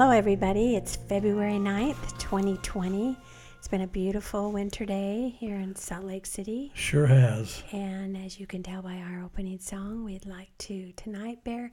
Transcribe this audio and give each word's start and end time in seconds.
Hello, 0.00 0.12
everybody. 0.12 0.76
It's 0.76 0.94
February 0.94 1.54
9th, 1.54 2.16
2020. 2.20 3.16
It's 3.56 3.66
been 3.66 3.80
a 3.80 3.86
beautiful 3.88 4.52
winter 4.52 4.86
day 4.86 5.34
here 5.40 5.56
in 5.56 5.74
Salt 5.74 6.04
Lake 6.04 6.24
City. 6.24 6.70
Sure 6.74 7.08
has. 7.08 7.64
And 7.72 8.16
as 8.16 8.38
you 8.38 8.46
can 8.46 8.62
tell 8.62 8.80
by 8.80 8.98
our 8.98 9.24
opening 9.24 9.58
song, 9.58 10.04
we'd 10.04 10.24
like 10.24 10.56
to 10.58 10.92
tonight 10.92 11.42
bear 11.42 11.72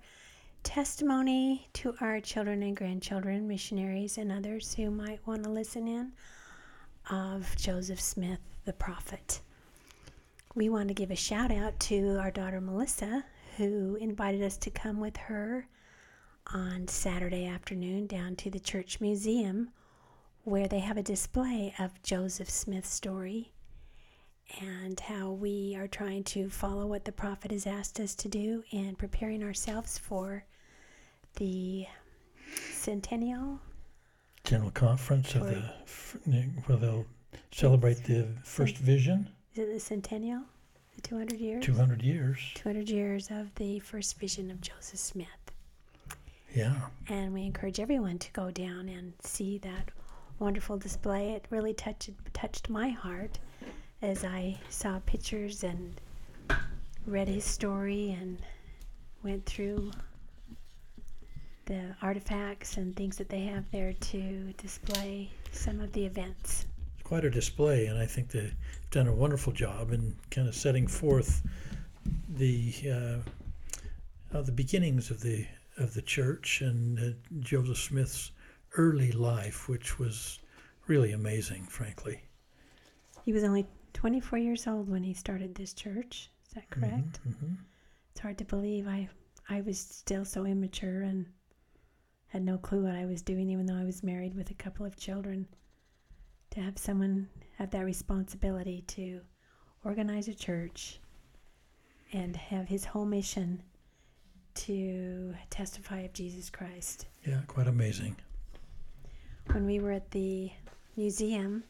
testimony 0.63 1.69
to 1.73 1.93
our 2.01 2.19
children 2.19 2.63
and 2.63 2.75
grandchildren, 2.75 3.47
missionaries, 3.47 4.17
and 4.17 4.31
others 4.31 4.73
who 4.73 4.89
might 4.89 5.19
want 5.27 5.43
to 5.43 5.51
listen 5.51 5.87
in 5.87 6.11
of 7.11 7.55
Joseph 7.57 8.01
Smith, 8.01 8.39
the 8.65 8.73
prophet. 8.73 9.39
We 10.55 10.69
want 10.69 10.87
to 10.87 10.95
give 10.95 11.11
a 11.11 11.15
shout 11.15 11.51
out 11.51 11.79
to 11.81 12.17
our 12.19 12.31
daughter 12.31 12.59
Melissa, 12.59 13.23
who 13.57 13.97
invited 14.01 14.41
us 14.41 14.57
to 14.57 14.71
come 14.71 14.99
with 14.99 15.15
her 15.15 15.67
on 16.53 16.87
Saturday 16.87 17.45
afternoon 17.47 18.07
down 18.07 18.35
to 18.37 18.49
the 18.49 18.59
church 18.59 19.01
museum 19.01 19.69
where 20.43 20.67
they 20.67 20.79
have 20.79 20.97
a 20.97 21.03
display 21.03 21.73
of 21.79 22.01
Joseph 22.03 22.49
Smith's 22.49 22.89
story 22.89 23.51
and 24.61 24.99
how 24.99 25.31
we 25.31 25.75
are 25.77 25.87
trying 25.87 26.23
to 26.23 26.49
follow 26.49 26.85
what 26.85 27.03
the 27.05 27.11
prophet 27.11 27.51
has 27.51 27.65
asked 27.65 27.99
us 27.99 28.13
to 28.15 28.29
do 28.29 28.63
and 28.71 28.97
preparing 28.97 29.43
ourselves 29.43 29.97
for 29.97 30.45
the 31.37 31.85
centennial 32.71 33.59
General 34.43 34.71
Conference 34.71 35.33
of 35.33 35.47
the, 35.47 35.63
where 36.65 36.77
they'll 36.77 37.05
celebrate 37.51 38.03
the 38.03 38.27
first 38.43 38.77
vision, 38.77 39.27
is 39.53 39.59
it 39.59 39.73
the 39.73 39.79
centennial? 39.79 40.43
The 40.95 41.01
200 41.01 41.39
years? 41.39 41.65
200 41.65 42.03
years. 42.03 42.37
200 42.53 42.89
years 42.89 43.29
of 43.31 43.53
the 43.55 43.79
first 43.79 44.19
vision 44.19 44.51
of 44.51 44.61
Joseph 44.61 44.99
Smith 44.99 45.44
Yeah. 46.55 46.73
and 47.09 47.33
we 47.33 47.43
encourage 47.43 47.79
everyone 47.79 48.17
to 48.19 48.31
go 48.31 48.49
down 48.49 48.87
and 48.89 49.13
see 49.21 49.57
that 49.59 49.91
wonderful 50.39 50.77
display. 50.77 51.31
It 51.33 51.45
really 51.49 51.73
touched 51.73 52.09
touched 52.33 52.69
my 52.69 52.89
heart 52.89 53.39
as 54.01 54.23
I 54.23 54.57
saw 54.69 54.99
pictures 55.05 55.63
and 55.63 55.99
read 57.07 57.27
his 57.27 57.43
story 57.43 58.11
and 58.11 58.37
went 59.23 59.45
through 59.45 59.91
the 61.65 61.95
artifacts 62.01 62.77
and 62.77 62.95
things 62.95 63.17
that 63.17 63.29
they 63.29 63.41
have 63.41 63.69
there 63.71 63.93
to 63.93 64.53
display 64.57 65.29
some 65.51 65.79
of 65.79 65.91
the 65.93 66.05
events. 66.05 66.67
It's 66.95 67.07
quite 67.07 67.25
a 67.25 67.29
display, 67.29 67.87
and 67.87 67.97
I 67.97 68.05
think 68.05 68.29
they've 68.29 68.53
done 68.91 69.07
a 69.07 69.13
wonderful 69.13 69.51
job 69.51 69.91
in 69.91 70.15
kind 70.29 70.47
of 70.47 70.55
setting 70.55 70.87
forth 70.87 71.41
the 72.29 72.73
uh, 72.87 74.37
uh, 74.37 74.41
the 74.41 74.51
beginnings 74.51 75.09
of 75.09 75.21
the 75.21 75.45
of 75.77 75.93
the 75.93 76.01
church 76.01 76.61
and 76.61 76.99
uh, 76.99 77.17
Joseph 77.39 77.77
Smith's 77.77 78.31
early 78.77 79.11
life, 79.11 79.67
which 79.69 79.99
was 79.99 80.39
really 80.87 81.11
amazing, 81.13 81.63
frankly. 81.65 82.21
He 83.23 83.33
was 83.33 83.43
only 83.43 83.65
24 83.93 84.39
years 84.39 84.67
old 84.67 84.89
when 84.89 85.03
he 85.03 85.13
started 85.13 85.55
this 85.55 85.73
church. 85.73 86.29
Is 86.47 86.53
that 86.53 86.69
correct? 86.69 87.19
hmm 87.23 87.53
It's 88.11 88.21
hard 88.21 88.37
to 88.37 88.45
believe 88.45 88.87
I 88.87 89.09
I 89.47 89.61
was 89.61 89.77
still 89.79 90.25
so 90.25 90.45
immature 90.45 91.01
and 91.03 91.25
had 92.27 92.43
no 92.43 92.57
clue 92.57 92.83
what 92.83 92.95
I 92.95 93.05
was 93.05 93.21
doing 93.21 93.49
even 93.49 93.65
though 93.65 93.77
I 93.77 93.83
was 93.85 94.03
married 94.03 94.35
with 94.35 94.49
a 94.51 94.55
couple 94.55 94.85
of 94.85 94.97
children. 94.97 95.47
To 96.51 96.61
have 96.61 96.77
someone 96.77 97.29
have 97.57 97.71
that 97.71 97.85
responsibility 97.85 98.81
to 98.87 99.21
organize 99.83 100.27
a 100.27 100.33
church 100.33 100.99
and 102.13 102.35
have 102.35 102.67
his 102.67 102.85
whole 102.85 103.05
mission 103.05 103.61
to 104.55 105.33
testify 105.49 105.99
of 105.99 106.13
Jesus 106.13 106.49
Christ. 106.49 107.05
Yeah, 107.25 107.41
quite 107.47 107.67
amazing. 107.67 108.15
When 109.51 109.65
we 109.65 109.79
were 109.79 109.91
at 109.91 110.11
the 110.11 110.51
museum, 110.95 111.63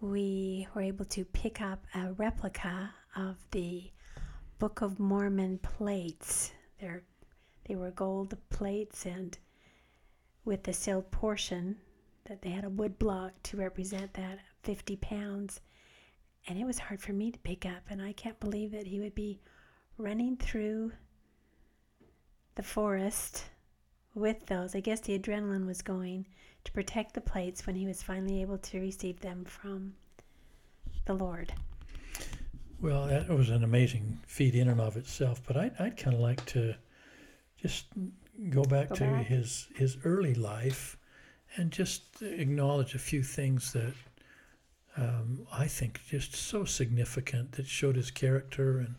we 0.00 0.68
were 0.74 0.82
able 0.82 1.06
to 1.06 1.24
pick 1.24 1.60
up 1.60 1.86
a 1.94 2.12
replica 2.12 2.92
of 3.16 3.36
the 3.50 3.90
Book 4.58 4.82
of 4.82 5.00
Mormon 5.00 5.58
plates. 5.58 6.52
They're, 6.80 7.02
they 7.66 7.76
were 7.76 7.90
gold 7.90 8.36
plates, 8.50 9.06
and 9.06 9.36
with 10.44 10.62
the 10.62 10.72
sealed 10.72 11.10
portion, 11.10 11.76
that 12.26 12.42
they 12.42 12.50
had 12.50 12.64
a 12.64 12.70
wood 12.70 12.98
block 12.98 13.32
to 13.44 13.56
represent 13.56 14.14
that 14.14 14.38
50 14.62 14.96
pounds. 14.96 15.60
And 16.46 16.58
it 16.58 16.64
was 16.66 16.78
hard 16.78 17.00
for 17.00 17.12
me 17.12 17.30
to 17.30 17.38
pick 17.38 17.64
up, 17.66 17.82
and 17.88 18.00
I 18.00 18.12
can't 18.12 18.38
believe 18.40 18.72
that 18.72 18.86
he 18.86 19.00
would 19.00 19.14
be 19.14 19.40
running 19.98 20.36
through 20.36 20.92
the 22.54 22.62
forest 22.62 23.44
with 24.14 24.46
those. 24.46 24.74
I 24.74 24.80
guess 24.80 25.00
the 25.00 25.18
adrenaline 25.18 25.66
was 25.66 25.82
going 25.82 26.26
to 26.64 26.72
protect 26.72 27.14
the 27.14 27.20
plates 27.20 27.66
when 27.66 27.76
he 27.76 27.86
was 27.86 28.02
finally 28.02 28.40
able 28.40 28.58
to 28.58 28.80
receive 28.80 29.20
them 29.20 29.44
from 29.44 29.94
the 31.06 31.14
Lord. 31.14 31.52
Well, 32.80 33.06
that 33.06 33.28
was 33.28 33.50
an 33.50 33.64
amazing 33.64 34.20
feat 34.26 34.54
in 34.54 34.68
and 34.68 34.80
of 34.80 34.96
itself. 34.96 35.40
But 35.46 35.56
I'd, 35.56 35.74
I'd 35.78 35.96
kind 35.96 36.14
of 36.14 36.20
like 36.20 36.44
to 36.46 36.74
just 37.56 37.86
go 38.50 38.62
back 38.62 38.90
Go 38.90 38.94
to 38.96 39.04
back. 39.04 39.26
his 39.26 39.68
his 39.74 39.96
early 40.04 40.34
life 40.34 40.96
and 41.56 41.70
just 41.70 42.20
acknowledge 42.20 42.94
a 42.94 42.98
few 42.98 43.22
things 43.22 43.72
that 43.72 43.94
um, 44.96 45.46
I 45.52 45.66
think 45.66 46.00
just 46.06 46.34
so 46.34 46.64
significant 46.64 47.52
that 47.52 47.66
showed 47.66 47.96
his 47.96 48.10
character 48.10 48.78
and 48.78 48.96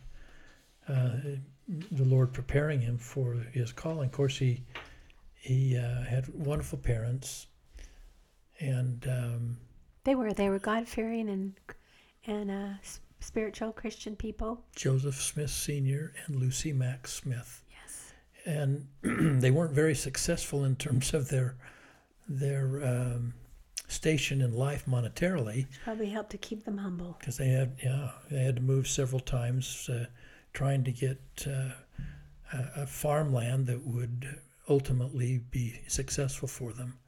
uh, 0.88 1.10
the 1.90 2.04
Lord 2.04 2.32
preparing 2.32 2.80
him 2.80 2.98
for 2.98 3.34
his 3.52 3.72
calling. 3.72 4.06
Of 4.06 4.12
course, 4.12 4.38
he 4.38 4.62
he 5.34 5.76
uh, 5.76 6.02
had 6.02 6.28
wonderful 6.28 6.78
parents, 6.78 7.46
and 8.60 9.06
um, 9.08 9.56
They 10.04 10.14
were 10.14 10.32
they 10.32 10.48
were 10.48 10.58
God 10.58 10.88
fearing 10.88 11.28
and 11.28 11.54
and 12.26 12.50
uh, 12.50 12.74
spiritual 13.20 13.72
Christian 13.72 14.16
people. 14.16 14.64
Joseph 14.74 15.20
Smith 15.20 15.50
Sr. 15.50 16.12
and 16.26 16.36
Lucy 16.36 16.72
Mack 16.72 17.06
Smith. 17.06 17.62
Yes. 17.70 18.12
and 18.44 18.86
they 19.42 19.50
weren't 19.50 19.72
very 19.74 19.94
successful 19.94 20.64
in 20.64 20.76
terms 20.76 21.14
of 21.14 21.28
their 21.28 21.56
their 22.28 22.84
um, 22.84 23.34
station 23.88 24.40
in 24.40 24.52
life 24.52 24.84
monetarily 24.86 25.66
Probably 25.84 26.08
helped 26.08 26.30
to 26.30 26.38
keep 26.38 26.64
them 26.64 26.78
humble. 26.78 27.16
because 27.20 27.36
they 27.36 27.48
had 27.48 27.76
yeah 27.82 28.10
they 28.30 28.42
had 28.42 28.56
to 28.56 28.62
move 28.62 28.88
several 28.88 29.20
times 29.20 29.88
uh, 29.88 30.06
trying 30.56 30.82
to 30.82 30.90
get 30.90 31.20
uh, 31.46 31.68
a, 32.76 32.86
farmland 32.86 33.66
that 33.66 33.86
would 33.86 34.40
ultimately 34.70 35.38
be 35.50 35.78
successful 35.86 36.48
for 36.48 36.72
them 36.72 36.98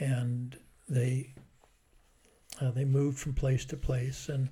and 0.00 0.58
they 0.88 1.32
uh, 2.60 2.72
they 2.72 2.84
moved 2.84 3.18
from 3.18 3.34
place 3.34 3.64
to 3.64 3.76
place 3.76 4.28
and 4.28 4.48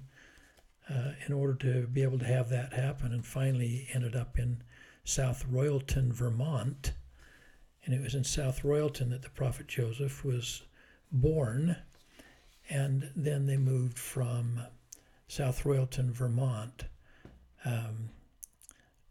uh, 0.88 1.10
in 1.26 1.32
order 1.32 1.54
to 1.54 1.88
be 1.88 2.04
able 2.04 2.18
to 2.18 2.24
have 2.24 2.48
that 2.50 2.72
happen 2.72 3.12
and 3.12 3.26
finally 3.26 3.88
ended 3.92 4.14
up 4.14 4.38
in 4.38 4.62
South 5.02 5.44
Royalton, 5.50 6.12
Vermont. 6.12 6.92
And 7.84 7.94
it 7.94 8.00
was 8.00 8.14
in 8.14 8.24
South 8.24 8.62
Royalton 8.62 9.10
that 9.10 9.22
the 9.22 9.30
prophet 9.30 9.66
Joseph 9.66 10.24
was 10.24 10.62
born. 11.10 11.76
And 12.70 13.10
then 13.16 13.46
they 13.46 13.56
moved 13.56 13.98
from 13.98 14.60
South 15.26 15.64
Royalton, 15.64 16.12
Vermont, 16.12 16.84
um, 17.64 18.10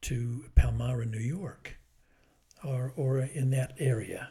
to 0.02 0.46
Palmyra, 0.56 1.06
New 1.06 1.20
York, 1.20 1.78
or, 2.64 2.94
or 2.96 3.20
in 3.20 3.50
that 3.52 3.74
area. 3.80 4.30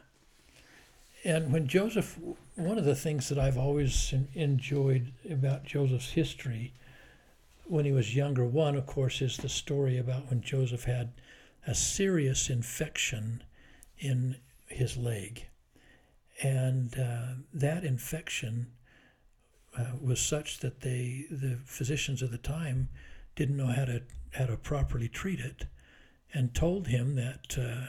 And 1.25 1.53
when 1.53 1.69
Joseph, 1.69 2.19
one 2.57 2.79
of 2.79 2.85
the 2.85 2.97
things 2.97 3.29
that 3.29 3.39
I've 3.39 3.59
always 3.59 4.13
enjoyed 4.35 5.13
about 5.31 5.65
Joseph's 5.65 6.11
history 6.11 6.73
when 7.65 7.85
he 7.85 7.93
was 7.93 8.15
younger, 8.15 8.45
one, 8.45 8.75
of 8.77 8.87
course, 8.87 9.23
is 9.23 9.37
the 9.37 9.49
story 9.49 9.99
about 9.99 10.29
when 10.29 10.41
Joseph 10.41 10.85
had 10.85 11.13
a 11.67 11.75
serious 11.75 12.51
infection 12.51 13.43
in 13.99 14.37
his 14.67 14.97
leg. 14.97 15.47
And 16.43 16.99
uh, 16.99 17.35
that 17.55 17.85
infection 17.85 18.73
uh, 19.79 19.93
was 20.01 20.21
such 20.21 20.59
that 20.59 20.81
they, 20.81 21.27
the 21.31 21.59
physicians 21.65 22.21
of 22.21 22.33
the 22.33 22.39
time 22.39 22.89
didn't 23.37 23.57
know 23.57 23.67
how 23.67 23.85
to, 23.85 24.03
how 24.33 24.47
to 24.47 24.57
properly 24.57 25.09
treat 25.09 25.41
it 25.41 25.67
and 26.33 26.55
told 26.55 26.89
him 26.89 27.15
that, 27.17 27.57
uh, 27.59 27.87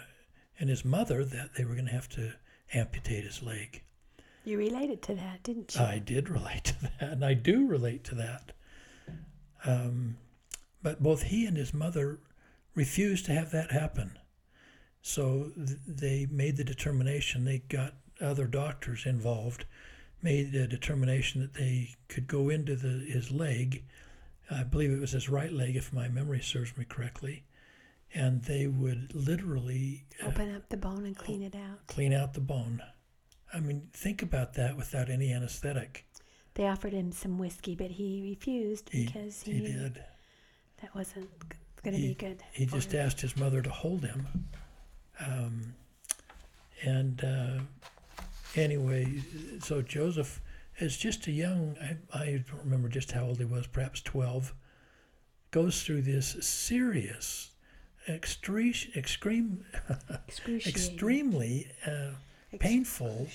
and 0.59 0.69
his 0.69 0.83
mother, 0.83 1.23
that 1.23 1.55
they 1.55 1.65
were 1.65 1.73
going 1.73 1.85
to 1.87 1.91
have 1.91 2.09
to 2.09 2.33
amputate 2.73 3.23
his 3.23 3.41
leg. 3.41 3.81
You 4.45 4.57
related 4.57 5.01
to 5.03 5.15
that, 5.15 5.43
didn't 5.43 5.75
you? 5.75 5.81
I 5.81 5.99
did 5.99 6.29
relate 6.29 6.65
to 6.65 6.81
that, 6.81 7.11
and 7.11 7.25
I 7.25 7.33
do 7.33 7.65
relate 7.65 8.03
to 8.05 8.15
that. 8.15 8.51
Um, 9.65 10.17
but 10.81 11.01
both 11.01 11.23
he 11.23 11.45
and 11.45 11.55
his 11.55 11.73
mother 11.73 12.19
refused 12.75 13.25
to 13.25 13.31
have 13.31 13.51
that 13.51 13.71
happen. 13.71 14.17
So 15.01 15.51
th- 15.55 15.77
they 15.87 16.27
made 16.29 16.57
the 16.57 16.63
determination, 16.65 17.45
they 17.45 17.59
got 17.59 17.93
other 18.19 18.45
doctors 18.47 19.05
involved, 19.05 19.65
made 20.21 20.51
the 20.51 20.67
determination 20.67 21.41
that 21.41 21.53
they 21.53 21.95
could 22.07 22.27
go 22.27 22.49
into 22.49 22.75
the, 22.75 23.05
his 23.09 23.31
leg. 23.31 23.83
I 24.51 24.63
believe 24.63 24.91
it 24.91 24.99
was 24.99 25.11
his 25.11 25.29
right 25.29 25.51
leg, 25.51 25.75
if 25.75 25.93
my 25.93 26.07
memory 26.07 26.41
serves 26.41 26.77
me 26.77 26.85
correctly, 26.85 27.43
and 28.13 28.43
they 28.43 28.67
would 28.67 29.13
literally 29.15 30.05
uh, 30.23 30.27
Open 30.27 30.53
up 30.55 30.69
the 30.69 30.77
bone 30.77 31.05
and 31.05 31.15
clean 31.17 31.41
it 31.41 31.55
out. 31.55 31.87
clean 31.87 32.13
out 32.13 32.33
the 32.33 32.41
bone. 32.41 32.81
I 33.53 33.59
mean, 33.59 33.87
think 33.93 34.21
about 34.21 34.53
that 34.55 34.75
without 34.77 35.09
any 35.09 35.31
anesthetic. 35.31 36.05
They 36.55 36.67
offered 36.67 36.93
him 36.93 37.11
some 37.11 37.37
whiskey, 37.39 37.75
but 37.75 37.91
he 37.91 38.21
refused 38.29 38.89
He, 38.91 39.05
because 39.05 39.41
he, 39.41 39.53
he 39.53 39.59
did. 39.61 40.03
that 40.81 40.93
wasn't 40.95 41.29
going 41.83 41.95
to 41.95 42.01
be 42.01 42.13
good. 42.13 42.43
He 42.51 42.65
just 42.65 42.91
him. 42.93 43.05
asked 43.05 43.21
his 43.21 43.35
mother 43.37 43.61
to 43.61 43.69
hold 43.69 44.03
him. 44.05 44.27
Um, 45.19 45.73
and 46.83 47.23
uh, 47.23 47.59
anyway, 48.55 49.21
so 49.61 49.81
Joseph, 49.81 50.41
as 50.79 50.97
just 50.97 51.27
a 51.27 51.31
young, 51.31 51.75
I, 51.81 51.97
I 52.17 52.43
don't 52.49 52.63
remember 52.63 52.89
just 52.89 53.11
how 53.11 53.25
old 53.25 53.37
he 53.37 53.45
was, 53.45 53.67
perhaps 53.67 54.01
12, 54.01 54.53
goes 55.51 55.83
through 55.83 56.01
this 56.01 56.35
serious, 56.41 57.51
extreme, 58.09 58.73
extreme, 60.27 60.61
extremely 60.65 61.67
uh, 61.85 62.11
painful 62.59 63.27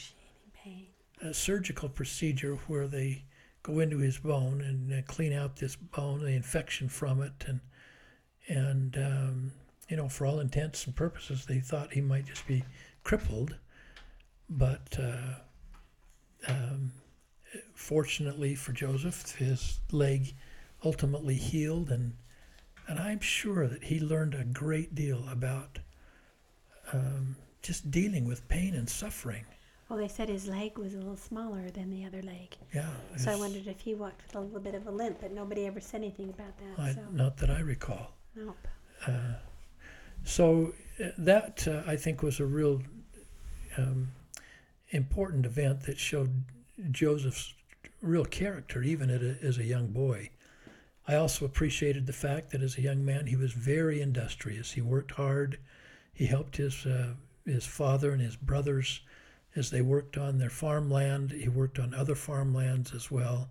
pain. 0.55 0.87
uh, 1.25 1.33
surgical 1.33 1.89
procedure 1.89 2.57
where 2.67 2.87
they 2.87 3.25
go 3.63 3.81
into 3.81 3.99
his 3.99 4.19
bone 4.19 4.61
and 4.61 4.93
uh, 4.93 5.03
clean 5.07 5.33
out 5.33 5.57
this 5.57 5.77
bone, 5.77 6.21
the 6.21 6.33
infection 6.33 6.89
from 6.89 7.23
it, 7.23 7.45
and 7.47 7.61
and 8.49 8.97
um, 8.97 9.53
you 9.89 9.97
know, 9.97 10.09
for 10.09 10.27
all 10.27 10.41
intents 10.41 10.87
and 10.87 10.95
purposes, 10.95 11.47
they 11.47 11.61
thought 11.61 11.93
he 11.93 12.01
might 12.01 12.27
just 12.27 12.47
be 12.47 12.65
crippled, 13.05 13.57
but 14.49 14.99
uh, 14.99 15.35
um, 16.47 16.93
fortunately 17.75 18.55
for 18.55 18.73
Joseph, 18.73 19.37
his 19.37 19.81
leg 19.93 20.35
ultimately 20.85 21.35
healed, 21.35 21.91
and 21.91 22.15
and 22.87 22.99
I'm 22.99 23.21
sure 23.21 23.67
that 23.67 23.85
he 23.85 24.01
learned 24.01 24.35
a 24.35 24.45
great 24.45 24.95
deal 24.95 25.25
about 25.31 25.79
um, 26.93 27.37
just 27.63 27.91
dealing 27.91 28.25
with 28.27 28.49
pain 28.49 28.75
and 28.75 28.89
suffering. 28.89 29.45
Well, 29.89 29.99
they 29.99 30.09
said 30.09 30.29
his 30.29 30.47
leg 30.47 30.77
was 30.79 30.95
a 30.95 30.99
little 30.99 31.17
smaller 31.17 31.71
than 31.71 31.91
the 31.91 32.05
other 32.05 32.21
leg, 32.23 32.57
Yeah. 32.75 32.91
so 33.17 33.33
I 33.33 33.37
wondered 33.37 33.67
if 33.67 33.81
he 33.81 33.95
walked 33.95 34.23
with 34.27 34.35
a 34.37 34.41
little 34.41 34.61
bit 34.61 34.75
of 34.75 34.87
a 34.87 34.91
limp, 34.91 35.19
but 35.21 35.33
nobody 35.33 35.67
ever 35.67 35.81
said 35.81 36.03
anything 36.03 36.29
about 36.29 36.53
that. 36.59 36.83
I, 36.83 36.93
so 36.93 37.01
Not 37.11 37.39
that 37.39 37.51
I 37.51 37.61
recall. 37.61 38.13
nope. 38.35 38.69
Uh, 39.07 39.35
so 40.25 40.75
uh, 41.03 41.09
that 41.19 41.67
uh, 41.67 41.83
I 41.87 41.97
think 41.97 42.23
was 42.23 42.39
a 42.41 42.45
real 42.45 42.83
um, 43.79 44.09
important 44.91 45.47
event 45.47 45.83
that 45.85 45.99
showed 45.99 46.43
Joseph's 46.91 47.55
real 48.01 48.25
character, 48.25 48.83
even 48.83 49.11
a, 49.11 49.45
as 49.45 49.59
a 49.59 49.65
young 49.65 49.89
boy. 49.89 50.31
I 51.07 51.15
also 51.17 51.45
appreciated 51.45 52.07
the 52.07 52.13
fact 52.13 52.51
that 52.51 52.63
as 52.63 52.77
a 52.77 52.83
young 52.83 53.05
man 53.05 53.27
he 53.27 53.37
was 53.37 53.53
very 53.53 54.01
industrious. 54.01 54.73
He 54.73 54.83
worked 54.83 55.13
hard. 55.13 55.59
He 56.13 56.27
helped 56.27 56.57
his 56.57 56.85
uh, 56.85 57.15
his 57.47 57.65
father 57.65 58.13
and 58.13 58.21
his 58.21 58.37
brothers 58.37 59.01
as 59.57 59.71
they 59.71 59.81
worked 59.81 60.19
on 60.19 60.39
their 60.39 60.51
farmland. 60.51 61.33
He 61.33 61.49
worked 61.49 61.79
on 61.79 61.95
other 61.95 62.15
farmlands 62.15 62.95
as 62.95 63.11
well. 63.11 63.49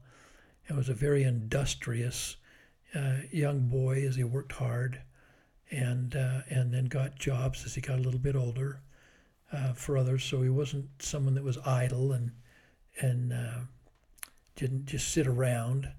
And 0.67 0.77
was 0.77 0.89
a 0.89 0.93
very 0.93 1.23
industrious 1.23 2.35
uh, 2.93 3.17
young 3.31 3.67
boy 3.67 4.05
as 4.05 4.15
he 4.15 4.23
worked 4.23 4.51
hard 4.51 5.01
and 5.71 6.15
uh, 6.15 6.41
and 6.49 6.73
then 6.73 6.85
got 6.85 7.17
jobs 7.17 7.65
as 7.65 7.75
he 7.75 7.81
got 7.81 7.99
a 7.99 8.01
little 8.01 8.19
bit 8.19 8.35
older 8.35 8.81
uh, 9.51 9.73
for 9.73 9.97
others. 9.97 10.23
So 10.23 10.41
he 10.43 10.49
wasn't 10.49 10.87
someone 10.99 11.33
that 11.35 11.43
was 11.43 11.57
idle 11.65 12.11
and 12.11 12.31
and 12.99 13.33
uh, 13.33 13.59
didn't 14.55 14.85
just 14.85 15.09
sit 15.09 15.27
around, 15.27 15.89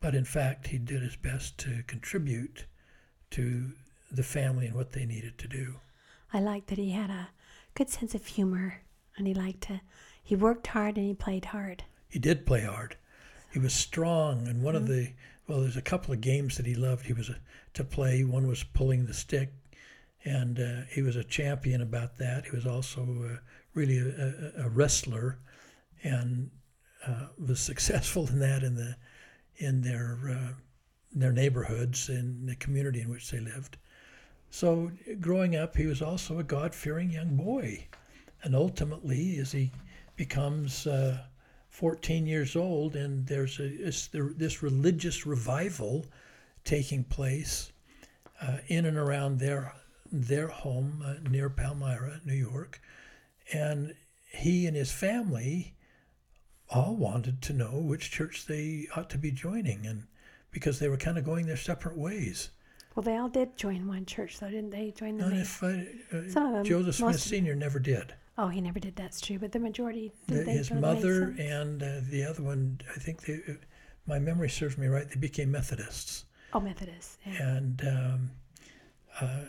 but 0.00 0.14
in 0.14 0.24
fact 0.24 0.68
he 0.68 0.78
did 0.78 1.02
his 1.02 1.16
best 1.16 1.58
to 1.58 1.82
contribute 1.86 2.66
to 3.30 3.72
the 4.10 4.22
family 4.22 4.66
and 4.66 4.74
what 4.74 4.92
they 4.92 5.06
needed 5.06 5.38
to 5.38 5.48
do. 5.48 5.76
I 6.32 6.40
liked 6.40 6.68
that 6.68 6.78
he 6.78 6.90
had 6.90 7.10
a 7.10 7.28
good 7.74 7.90
sense 7.90 8.14
of 8.14 8.26
humor, 8.26 8.82
and 9.16 9.26
he 9.26 9.34
liked 9.34 9.62
to. 9.62 9.80
He 10.22 10.36
worked 10.36 10.68
hard 10.68 10.96
and 10.96 11.06
he 11.06 11.14
played 11.14 11.46
hard. 11.46 11.84
He 12.08 12.18
did 12.18 12.46
play 12.46 12.62
hard. 12.62 12.96
He 13.52 13.58
was 13.58 13.72
strong, 13.72 14.46
and 14.46 14.62
one 14.62 14.76
of 14.76 14.86
the 14.86 15.12
well, 15.48 15.62
there's 15.62 15.76
a 15.76 15.82
couple 15.82 16.14
of 16.14 16.20
games 16.20 16.56
that 16.56 16.66
he 16.66 16.76
loved. 16.76 17.06
He 17.06 17.12
was 17.12 17.28
a, 17.28 17.36
to 17.74 17.82
play. 17.82 18.22
One 18.22 18.46
was 18.46 18.62
pulling 18.62 19.06
the 19.06 19.14
stick, 19.14 19.52
and 20.24 20.60
uh, 20.60 20.82
he 20.88 21.02
was 21.02 21.16
a 21.16 21.24
champion 21.24 21.80
about 21.80 22.18
that. 22.18 22.44
He 22.44 22.52
was 22.52 22.66
also 22.66 23.02
uh, 23.02 23.36
really 23.74 23.98
a, 23.98 24.62
a, 24.62 24.66
a 24.66 24.68
wrestler, 24.68 25.38
and 26.02 26.50
uh, 27.06 27.26
was 27.38 27.60
successful 27.60 28.28
in 28.28 28.38
that 28.40 28.62
in 28.62 28.74
the 28.74 28.96
in 29.56 29.82
their 29.82 30.18
uh, 30.30 30.52
their 31.12 31.32
neighborhoods 31.32 32.08
in 32.08 32.46
the 32.46 32.56
community 32.56 33.00
in 33.00 33.10
which 33.10 33.30
they 33.30 33.40
lived. 33.40 33.76
So 34.50 34.90
growing 35.20 35.56
up, 35.56 35.76
he 35.76 35.86
was 35.86 36.02
also 36.02 36.38
a 36.38 36.44
God-fearing 36.44 37.10
young 37.10 37.36
boy, 37.36 37.86
and 38.42 38.54
ultimately, 38.54 39.38
as 39.38 39.52
he 39.52 39.72
becomes 40.16 40.86
uh, 40.86 41.18
14 41.68 42.26
years 42.26 42.56
old, 42.56 42.96
and 42.96 43.26
there's 43.26 43.60
a 43.60 43.68
this 44.36 44.62
religious 44.62 45.24
revival 45.26 46.06
taking 46.64 47.04
place 47.04 47.72
uh, 48.42 48.58
in 48.66 48.86
and 48.86 48.96
around 48.96 49.38
their 49.38 49.72
their 50.12 50.48
home 50.48 51.02
uh, 51.04 51.28
near 51.28 51.48
Palmyra, 51.48 52.20
New 52.24 52.34
York, 52.34 52.80
and 53.52 53.94
he 54.32 54.66
and 54.66 54.76
his 54.76 54.90
family 54.90 55.74
all 56.70 56.94
wanted 56.94 57.42
to 57.42 57.52
know 57.52 57.78
which 57.78 58.10
church 58.10 58.46
they 58.46 58.86
ought 58.96 59.10
to 59.10 59.18
be 59.18 59.30
joining, 59.30 59.86
and 59.86 60.04
because 60.50 60.78
they 60.78 60.88
were 60.88 60.96
kind 60.96 61.18
of 61.18 61.24
going 61.24 61.46
their 61.46 61.56
separate 61.56 61.96
ways. 61.96 62.50
Well, 62.94 63.02
they 63.02 63.16
all 63.16 63.28
did 63.28 63.56
join 63.56 63.86
one 63.86 64.04
church, 64.04 64.40
though, 64.40 64.50
didn't 64.50 64.70
they? 64.70 64.92
Join 64.96 65.16
the 65.16 65.40
if 65.40 65.62
uh, 65.62 65.66
uh, 65.66 66.28
Some 66.28 66.46
of 66.48 66.52
them, 66.54 66.64
Joseph 66.64 66.96
Smith 66.96 67.06
most 67.06 67.24
of 67.26 67.30
them. 67.30 67.38
Senior 67.38 67.54
never 67.54 67.78
did. 67.78 68.14
Oh, 68.36 68.48
he 68.48 68.60
never 68.60 68.80
did. 68.80 68.96
That's 68.96 69.20
true. 69.20 69.38
But 69.38 69.52
the 69.52 69.58
majority, 69.58 70.12
The- 70.26 70.42
his 70.44 70.70
mother 70.70 71.34
and 71.38 71.82
uh, 71.82 72.00
the 72.08 72.24
other 72.24 72.42
one, 72.42 72.80
I 72.94 72.98
think 72.98 73.22
they, 73.22 73.34
uh, 73.48 73.54
my 74.06 74.18
memory 74.18 74.48
serves 74.48 74.76
me 74.78 74.86
right, 74.86 75.08
they 75.08 75.20
became 75.20 75.50
Methodists. 75.50 76.24
Oh, 76.52 76.60
Methodists. 76.60 77.18
Yeah. 77.24 77.56
And 77.56 77.82
um, 77.86 78.30
uh, 79.20 79.40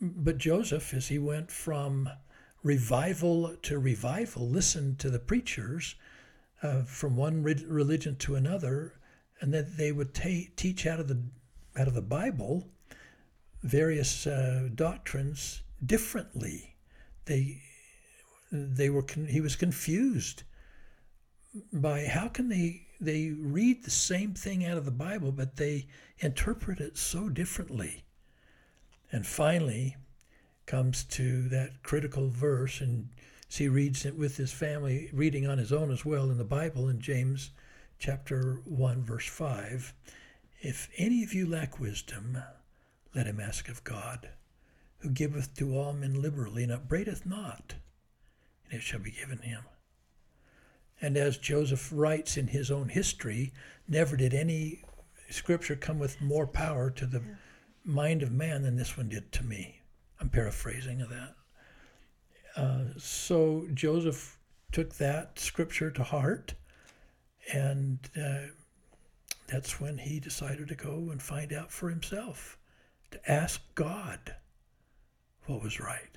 but 0.00 0.38
Joseph, 0.38 0.94
as 0.94 1.08
he 1.08 1.18
went 1.18 1.50
from 1.50 2.08
revival 2.62 3.56
to 3.62 3.78
revival, 3.78 4.48
listened 4.48 4.98
to 5.00 5.10
the 5.10 5.18
preachers 5.18 5.96
uh, 6.62 6.82
from 6.82 7.16
one 7.16 7.42
re- 7.42 7.64
religion 7.66 8.16
to 8.16 8.34
another, 8.34 8.94
and 9.40 9.52
that 9.52 9.76
they 9.76 9.92
would 9.92 10.14
ta- 10.14 10.50
teach 10.56 10.86
out 10.86 11.00
of 11.00 11.08
the 11.08 11.22
out 11.78 11.88
of 11.88 11.94
the 11.94 12.02
Bible 12.02 12.68
various 13.62 14.26
uh, 14.26 14.68
doctrines 14.74 15.62
differently. 15.84 16.74
They 17.26 17.62
they 18.52 18.88
were 18.88 19.02
con- 19.02 19.26
he 19.26 19.40
was 19.40 19.56
confused 19.56 20.44
by 21.72 22.06
how 22.06 22.28
can 22.28 22.48
they 22.48 22.86
they 23.00 23.30
read 23.30 23.84
the 23.84 23.90
same 23.90 24.32
thing 24.32 24.64
out 24.64 24.78
of 24.78 24.84
the 24.84 24.90
Bible, 24.90 25.32
but 25.32 25.56
they 25.56 25.86
interpret 26.18 26.80
it 26.80 26.96
so 26.96 27.28
differently. 27.28 28.04
And 29.12 29.26
finally, 29.26 29.96
comes 30.64 31.04
to 31.04 31.48
that 31.48 31.82
critical 31.82 32.28
verse, 32.28 32.80
and 32.80 33.08
he 33.58 33.68
reads 33.68 34.04
it 34.04 34.16
with 34.16 34.36
his 34.36 34.52
family, 34.52 35.10
reading 35.12 35.46
on 35.46 35.58
his 35.58 35.72
own 35.72 35.90
as 35.90 36.04
well 36.04 36.30
in 36.30 36.38
the 36.38 36.44
Bible 36.44 36.88
in 36.88 37.00
James 37.00 37.50
chapter 37.98 38.60
1, 38.64 39.02
verse 39.02 39.26
5. 39.26 39.94
If 40.60 40.88
any 40.96 41.22
of 41.22 41.32
you 41.32 41.46
lack 41.46 41.78
wisdom, 41.78 42.38
let 43.14 43.26
him 43.26 43.40
ask 43.40 43.68
of 43.68 43.84
God, 43.84 44.30
who 44.98 45.10
giveth 45.10 45.54
to 45.56 45.76
all 45.76 45.92
men 45.92 46.20
liberally 46.20 46.62
and 46.64 46.72
upbraideth 46.72 47.24
not, 47.24 47.74
and 48.64 48.80
it 48.80 48.82
shall 48.82 49.00
be 49.00 49.10
given 49.10 49.38
him. 49.38 49.62
And 51.00 51.16
as 51.16 51.38
Joseph 51.38 51.90
writes 51.92 52.36
in 52.36 52.48
his 52.48 52.70
own 52.70 52.88
history, 52.88 53.52
never 53.86 54.16
did 54.16 54.34
any 54.34 54.82
scripture 55.30 55.76
come 55.76 55.98
with 55.98 56.20
more 56.20 56.46
power 56.46 56.90
to 56.90 57.06
the 57.06 57.22
mind 57.84 58.22
of 58.22 58.32
man 58.32 58.62
than 58.62 58.76
this 58.76 58.96
one 58.96 59.08
did 59.08 59.30
to 59.32 59.44
me. 59.44 59.82
I'm 60.20 60.30
paraphrasing 60.30 61.02
of 61.02 61.10
that. 61.10 61.34
Uh, 62.56 62.84
so 62.96 63.66
Joseph 63.74 64.38
took 64.72 64.94
that 64.96 65.38
scripture 65.38 65.90
to 65.90 66.02
heart, 66.02 66.54
and 67.52 67.98
uh, 68.20 68.46
that's 69.46 69.80
when 69.80 69.98
he 69.98 70.18
decided 70.20 70.68
to 70.68 70.74
go 70.74 71.08
and 71.10 71.22
find 71.22 71.52
out 71.52 71.70
for 71.70 71.90
himself, 71.90 72.58
to 73.10 73.30
ask 73.30 73.60
God 73.74 74.34
what 75.46 75.62
was 75.62 75.78
right, 75.78 76.10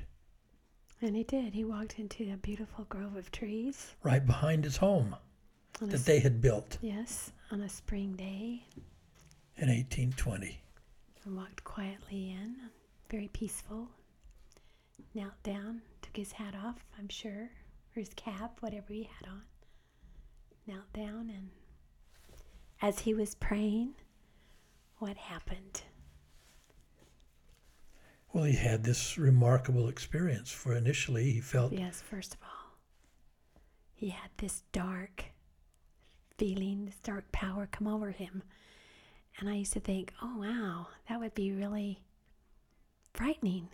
And 1.01 1.15
he 1.15 1.24
did. 1.24 1.53
He 1.53 1.63
walked 1.63 2.00
into 2.00 2.31
a 2.34 2.38
beautiful 2.38 2.86
grove 2.86 3.15
of 3.15 3.31
trees. 3.31 3.93
right 4.01 4.25
behind 4.25 4.63
his 4.63 4.77
home 4.77 5.15
that 5.81 6.05
they 6.05 6.19
had 6.19 6.41
built 6.41 6.77
yes, 6.81 7.31
on 7.51 7.62
a 7.62 7.69
spring 7.69 8.13
day, 8.13 8.65
in 9.58 9.67
1820. 9.69 10.60
and 11.25 11.36
walked 11.38 11.63
quietly 11.63 12.31
in, 12.31 12.55
very 13.10 13.27
peaceful. 13.29 13.88
Knelt 15.13 15.41
down, 15.43 15.81
took 16.10 16.18
his 16.18 16.32
hat 16.32 16.56
off, 16.56 16.84
I'm 16.98 17.08
sure, 17.08 17.51
or 17.96 18.00
his 18.00 18.10
cap, 18.16 18.58
whatever 18.62 18.94
he 18.94 19.04
had 19.04 19.30
on. 19.30 19.44
Knelt 20.66 20.92
down, 20.92 21.30
and 21.30 21.50
as 22.82 23.00
he 23.00 23.13
was 23.13 23.36
praying, 23.36 23.94
what 24.98 25.18
happened? 25.18 25.84
Well, 28.34 28.44
he 28.46 28.56
had 28.56 28.84
this 28.84 29.18
remarkable 29.20 29.88
experience. 29.88 30.51
For 30.51 30.74
initially, 30.75 31.32
he 31.32 31.42
felt 31.42 31.74
Yes, 31.74 32.01
first 32.01 32.34
of 32.34 32.39
all, 32.44 32.78
he 33.94 34.10
had 34.10 34.32
this 34.38 34.63
dark 34.72 35.25
feeling, 36.38 36.86
this 36.86 37.00
dark 37.04 37.32
power 37.32 37.68
come 37.72 37.88
over 37.88 38.12
him. 38.12 38.42
And 39.39 39.48
I 39.48 39.56
used 39.56 39.74
to 39.74 39.80
think, 39.80 40.13
oh, 40.24 40.39
wow, 40.39 40.88
that 41.08 41.20
would 41.20 41.36
be 41.36 41.51
really 41.51 42.01
frightening. 43.13 43.70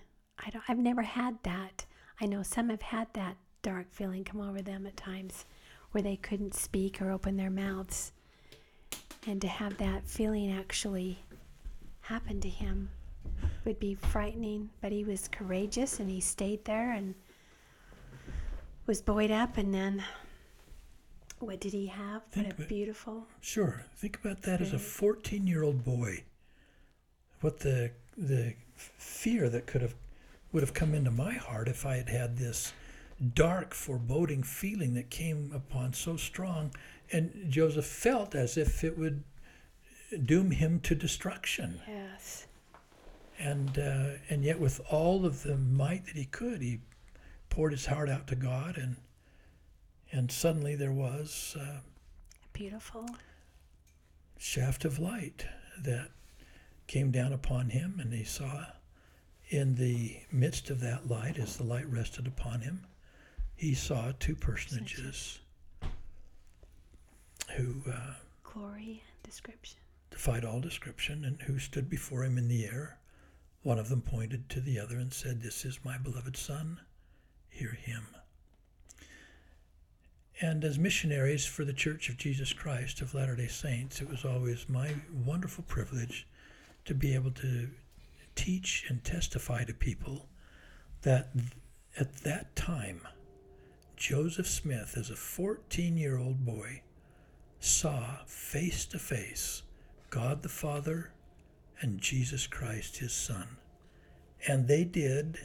I 0.46 0.50
don't, 0.50 0.63
I've 0.68 0.77
never 0.77 1.01
had 1.01 1.38
that. 1.44 1.86
I 2.19 2.25
know 2.25 2.43
some 2.43 2.69
have 2.69 2.81
had 2.81 3.07
that 3.13 3.38
dark 3.62 3.88
feeling 3.91 4.24
come 4.24 4.41
over 4.41 4.62
them 4.62 4.86
at 4.86 4.95
times 4.95 5.45
where 5.91 6.01
they 6.01 6.15
couldn't 6.15 6.53
speak 6.53 7.01
or 7.01 7.12
open 7.12 7.38
their 7.38 7.50
mouths. 7.50 8.12
And 9.27 9.41
to 9.41 9.48
have 9.48 9.77
that 9.77 10.07
feeling 10.07 10.51
actually 10.51 11.19
happen 12.01 12.39
to 12.41 12.50
him 12.50 12.89
would 13.65 13.79
be 13.79 13.95
frightening. 13.95 14.69
But 14.81 14.91
he 14.91 15.03
was 15.03 15.27
courageous 15.27 16.00
and 16.00 16.10
he 16.10 16.19
stayed 16.19 16.63
there 16.65 16.91
and 16.91 17.15
was 18.86 19.01
buoyed 19.01 19.31
up. 19.31 19.57
And 19.57 19.74
then 19.74 20.03
what 21.39 21.60
did 21.60 21.74
he 21.74 21.88
have? 21.88 22.24
Think 22.31 22.48
what 22.48 22.60
a 22.60 22.62
it. 22.63 22.69
beautiful. 22.69 23.25
Sure. 23.41 23.86
Think 23.95 24.19
about 24.24 24.43
that 24.43 24.62
as 24.62 24.74
a 24.74 24.77
14-year-old 24.77 25.84
boy. 25.84 26.24
What 27.41 27.60
the 27.60 27.91
the 28.17 28.53
fear 28.75 29.50
that 29.50 29.67
could 29.67 29.81
have 29.81 29.95
would 30.55 30.63
have 30.63 30.74
come 30.74 30.95
into 30.95 31.12
my 31.12 31.33
heart 31.33 31.67
if 31.67 31.85
I 31.85 31.97
had 31.97 32.07
had 32.07 32.38
this 32.38 32.71
dark, 33.33 33.74
foreboding 33.74 34.41
feeling 34.41 34.93
that 34.93 35.09
came 35.09 35.51
upon 35.53 35.91
so 35.91 36.15
strong, 36.15 36.71
and 37.12 37.47
Joseph 37.50 37.85
felt 37.85 38.33
as 38.33 38.55
if 38.55 38.81
it 38.81 38.97
would 38.97 39.21
doom 40.24 40.51
him 40.51 40.79
to 40.79 40.95
destruction. 40.95 41.81
Yes. 41.85 42.47
And 43.38 43.77
uh, 43.77 44.12
and 44.29 44.45
yet, 44.45 44.57
with 44.57 44.79
all 44.89 45.25
of 45.25 45.43
the 45.43 45.57
might 45.57 46.05
that 46.05 46.15
he 46.15 46.24
could, 46.24 46.62
he 46.62 46.79
poured 47.50 47.74
his 47.74 47.88
heart 47.88 48.09
out 48.09 48.25
to 48.27 48.35
God, 48.35 48.77
and 48.77 48.95
and 50.09 50.31
suddenly 50.31 50.75
there 50.75 50.93
was. 50.93 51.57
Uh, 51.59 51.79
Beautiful. 52.53 53.09
shaft 54.38 54.85
of 54.85 55.00
light 55.00 55.47
that 55.81 56.12
came 56.88 57.12
down 57.12 57.33
upon 57.33 57.71
him, 57.71 58.00
and 58.00 58.13
he 58.13 58.24
saw 58.24 58.67
in 59.49 59.75
the 59.75 60.17
midst 60.31 60.69
of 60.69 60.79
that 60.81 61.07
light, 61.09 61.37
as 61.37 61.57
the 61.57 61.63
light 61.63 61.87
rested 61.89 62.27
upon 62.27 62.61
him, 62.61 62.85
he 63.55 63.73
saw 63.73 64.11
two 64.19 64.35
personages 64.35 65.39
who 67.55 67.75
uh, 67.89 68.13
Glory 68.43 69.03
and 69.05 69.23
description. 69.23 69.77
defied 70.09 70.43
all 70.45 70.59
description 70.59 71.23
and 71.25 71.41
who 71.43 71.59
stood 71.59 71.89
before 71.89 72.23
him 72.23 72.37
in 72.37 72.47
the 72.47 72.65
air. 72.65 72.97
One 73.63 73.79
of 73.79 73.89
them 73.89 74.01
pointed 74.01 74.49
to 74.49 74.59
the 74.61 74.79
other 74.79 74.97
and 74.97 75.13
said, 75.13 75.41
This 75.41 75.65
is 75.65 75.79
my 75.83 75.97
beloved 75.97 76.35
Son, 76.37 76.79
hear 77.49 77.71
him. 77.71 78.03
And 80.41 80.63
as 80.65 80.77
missionaries 80.77 81.45
for 81.45 81.63
the 81.63 81.73
Church 81.73 82.09
of 82.09 82.17
Jesus 82.17 82.51
Christ 82.51 82.99
of 83.01 83.13
Latter 83.13 83.35
day 83.35 83.47
Saints, 83.47 84.01
it 84.01 84.09
was 84.09 84.25
always 84.25 84.67
my 84.67 84.93
wonderful 85.25 85.63
privilege 85.63 86.27
to 86.83 86.93
be 86.93 87.15
able 87.15 87.31
to 87.31 87.69
teach 88.36 88.86
and 88.89 89.04
testify 89.04 89.63
to 89.63 89.74
people 89.74 90.27
that 91.01 91.30
at 91.98 92.18
that 92.18 92.56
time, 92.56 93.01
Joseph 93.96 94.48
Smith, 94.48 94.96
as 94.98 95.10
a 95.10 95.15
14 95.15 95.98
year 95.98 96.18
old 96.18 96.46
boy, 96.46 96.82
saw 97.60 98.18
face 98.25 98.86
to 98.86 99.00
face 99.00 99.63
God 100.10 100.44
the 100.44 100.50
Father 100.50 101.12
and 101.82 102.00
Jesus 102.00 102.48
Christ, 102.48 102.98
his 102.98 103.13
Son. 103.13 103.58
And 104.48 104.68
they 104.68 104.84
did, 104.84 105.39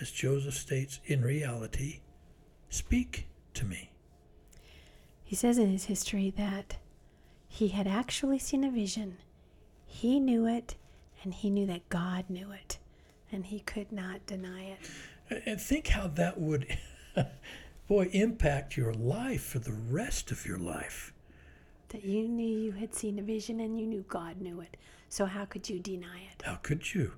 as 0.00 0.10
Joseph 0.10 0.54
states, 0.54 1.00
in 1.04 1.22
reality, 1.22 2.00
speak 2.68 3.26
to 3.54 3.64
me. 3.64 3.90
He 5.24 5.36
says 5.36 5.58
in 5.58 5.70
his 5.70 5.84
history 5.84 6.32
that 6.36 6.76
he 7.48 7.68
had 7.68 7.86
actually 7.86 8.38
seen 8.38 8.64
a 8.64 8.70
vision. 8.70 9.18
He 9.86 10.20
knew 10.20 10.46
it, 10.46 10.76
and 11.22 11.34
he 11.34 11.50
knew 11.50 11.66
that 11.66 11.88
God 11.88 12.24
knew 12.28 12.50
it, 12.52 12.78
and 13.30 13.46
he 13.46 13.60
could 13.60 13.92
not 13.92 14.26
deny 14.26 14.64
it. 14.64 15.42
And 15.46 15.60
think 15.60 15.88
how 15.88 16.08
that 16.08 16.40
would, 16.40 16.66
boy, 17.88 18.08
impact 18.12 18.76
your 18.76 18.92
life 18.92 19.42
for 19.42 19.58
the 19.58 19.72
rest 19.72 20.30
of 20.30 20.46
your 20.46 20.58
life. 20.58 21.12
That 21.90 22.04
you 22.04 22.28
knew 22.28 22.58
you 22.58 22.72
had 22.72 22.94
seen 22.94 23.18
a 23.18 23.22
vision 23.22 23.60
and 23.60 23.78
you 23.78 23.86
knew 23.86 24.04
God 24.08 24.40
knew 24.40 24.60
it. 24.60 24.76
So 25.08 25.26
how 25.26 25.44
could 25.44 25.68
you 25.68 25.78
deny 25.80 26.28
it? 26.32 26.42
How 26.44 26.56
could 26.56 26.94
you? 26.94 27.12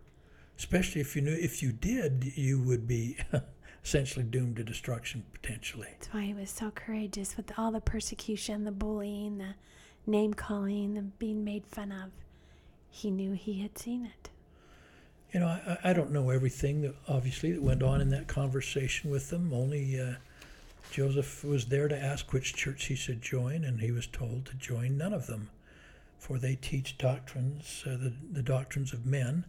Especially 0.58 1.00
if 1.00 1.14
you 1.14 1.22
knew, 1.22 1.32
if 1.32 1.62
you 1.62 1.72
did, 1.72 2.32
you 2.36 2.60
would 2.62 2.86
be 2.86 3.18
essentially 3.84 4.24
doomed 4.24 4.56
to 4.56 4.64
destruction 4.64 5.24
potentially. 5.32 5.88
That's 5.98 6.12
why 6.12 6.22
he 6.22 6.34
was 6.34 6.50
so 6.50 6.70
courageous 6.70 7.36
with 7.36 7.52
all 7.58 7.72
the 7.72 7.80
persecution, 7.80 8.64
the 8.64 8.72
bullying, 8.72 9.38
the 9.38 9.54
name 10.06 10.34
calling, 10.34 10.94
the 10.94 11.02
being 11.02 11.44
made 11.44 11.66
fun 11.66 11.92
of. 11.92 12.10
He 12.94 13.10
knew 13.10 13.32
he 13.32 13.62
had 13.62 13.78
seen 13.78 14.04
it. 14.04 14.28
You 15.32 15.40
know, 15.40 15.46
I, 15.46 15.78
I 15.82 15.92
don't 15.94 16.12
know 16.12 16.28
everything 16.28 16.82
that 16.82 16.94
obviously 17.08 17.50
that 17.52 17.62
went 17.62 17.82
on 17.82 18.02
in 18.02 18.10
that 18.10 18.28
conversation 18.28 19.10
with 19.10 19.30
them. 19.30 19.50
Only 19.52 19.98
uh, 19.98 20.16
Joseph 20.90 21.42
was 21.42 21.64
there 21.64 21.88
to 21.88 21.98
ask 21.98 22.34
which 22.34 22.54
church 22.54 22.84
he 22.84 22.94
should 22.94 23.22
join, 23.22 23.64
and 23.64 23.80
he 23.80 23.90
was 23.90 24.06
told 24.06 24.44
to 24.44 24.54
join 24.56 24.98
none 24.98 25.14
of 25.14 25.26
them, 25.26 25.48
for 26.18 26.38
they 26.38 26.54
teach 26.54 26.98
doctrines, 26.98 27.82
uh, 27.86 27.92
the 27.92 28.12
the 28.30 28.42
doctrines 28.42 28.92
of 28.92 29.06
men, 29.06 29.46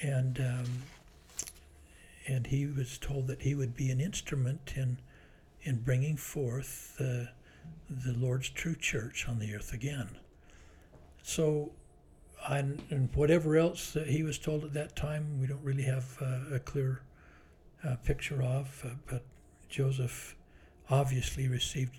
and 0.00 0.38
um, 0.38 0.84
and 2.28 2.46
he 2.46 2.66
was 2.66 2.96
told 2.96 3.26
that 3.26 3.42
he 3.42 3.56
would 3.56 3.74
be 3.74 3.90
an 3.90 4.00
instrument 4.00 4.74
in 4.76 4.98
in 5.62 5.80
bringing 5.80 6.16
forth 6.16 6.94
the 6.96 7.28
the 7.90 8.12
Lord's 8.12 8.48
true 8.48 8.76
church 8.76 9.28
on 9.28 9.40
the 9.40 9.52
earth 9.52 9.72
again. 9.72 10.10
So 11.24 11.72
and, 12.48 12.82
and 12.90 13.14
whatever 13.14 13.56
else 13.56 13.92
that 13.92 14.06
he 14.06 14.22
was 14.22 14.38
told 14.38 14.64
at 14.64 14.72
that 14.74 14.96
time, 14.96 15.40
we 15.40 15.46
don't 15.46 15.62
really 15.62 15.82
have 15.82 16.16
uh, 16.20 16.54
a 16.54 16.58
clear 16.58 17.02
uh, 17.84 17.96
picture 17.96 18.42
of. 18.42 18.84
Uh, 18.84 18.90
but 19.06 19.22
Joseph 19.68 20.36
obviously 20.90 21.48
received 21.48 21.98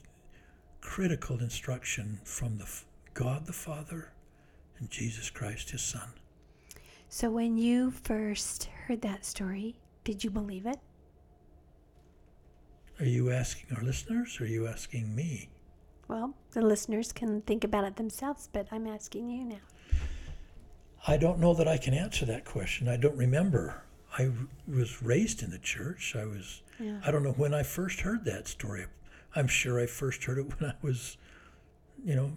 critical 0.82 1.40
instruction 1.40 2.20
from 2.24 2.58
the 2.58 2.64
f- 2.64 2.86
God 3.14 3.46
the 3.46 3.54
Father 3.54 4.12
and 4.80 4.90
Jesus 4.90 5.30
Christ, 5.30 5.72
His 5.72 5.82
Son. 5.82 6.10
So 7.10 7.30
when 7.30 7.58
you 7.58 7.92
first 7.92 8.66
heard 8.88 9.02
that 9.02 9.24
story, 9.24 9.76
did 10.04 10.24
you 10.24 10.30
believe 10.30 10.66
it? 10.66 10.80
Are 13.00 13.06
you 13.06 13.32
asking 13.32 13.76
our 13.76 13.84
listeners? 13.84 14.40
Or 14.40 14.44
are 14.44 14.48
you 14.48 14.68
asking 14.68 15.16
me? 15.16 15.50
Well, 16.08 16.34
the 16.52 16.62
listeners 16.62 17.12
can 17.12 17.42
think 17.42 17.64
about 17.64 17.86
it 17.86 17.96
themselves, 17.96 18.50
but 18.52 18.68
I'm 18.72 18.88
asking 18.88 19.30
you 19.30 19.46
now. 19.46 19.56
I 21.08 21.18
don't 21.18 21.40
know 21.40 21.54
that 21.54 21.68
I 21.68 21.78
can 21.78 21.94
answer 21.94 22.26
that 22.26 22.46
question. 22.46 22.88
I 22.88 22.98
don't 22.98 23.18
remember. 23.18 23.84
I 24.18 24.32
was 24.68 25.02
raised 25.02 25.44
in 25.44 25.52
the 25.52 25.60
church. 25.60 26.16
I 26.16 26.26
was. 26.26 26.62
Yeah. 26.80 27.00
I 27.06 27.12
don't 27.12 27.24
know 27.24 27.34
when 27.34 27.54
I 27.54 27.64
first 27.64 28.02
heard 28.02 28.26
that 28.26 28.48
story. 28.48 28.86
I'm 29.36 29.48
sure 29.48 29.80
I 29.80 29.86
first 29.86 30.24
heard 30.24 30.38
it 30.38 30.60
when 30.60 30.70
I 30.70 30.76
was, 30.82 31.18
you 32.06 32.16
know, 32.16 32.32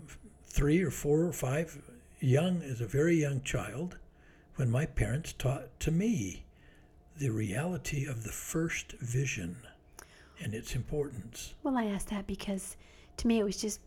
three 0.47 0.83
or 0.83 0.91
four 0.91 1.23
or 1.25 1.33
five, 1.33 1.79
young 2.21 2.63
as 2.63 2.81
a 2.81 2.87
very 2.87 3.17
young 3.17 3.43
child, 3.43 3.99
when 4.57 4.71
my 4.71 4.87
parents 4.87 5.33
taught 5.33 5.79
to 5.81 5.91
me 5.91 6.45
the 7.19 7.31
reality 7.31 8.07
of 8.07 8.25
the 8.25 8.33
first 8.33 8.93
vision 9.01 9.57
and 10.43 10.55
its 10.55 10.75
importance. 10.75 11.55
Well, 11.63 11.77
I 11.77 11.85
asked 11.85 12.09
that 12.09 12.27
because 12.27 12.77
to 13.19 13.27
me 13.27 13.39
it 13.39 13.45
was 13.45 13.57
just 13.57 13.81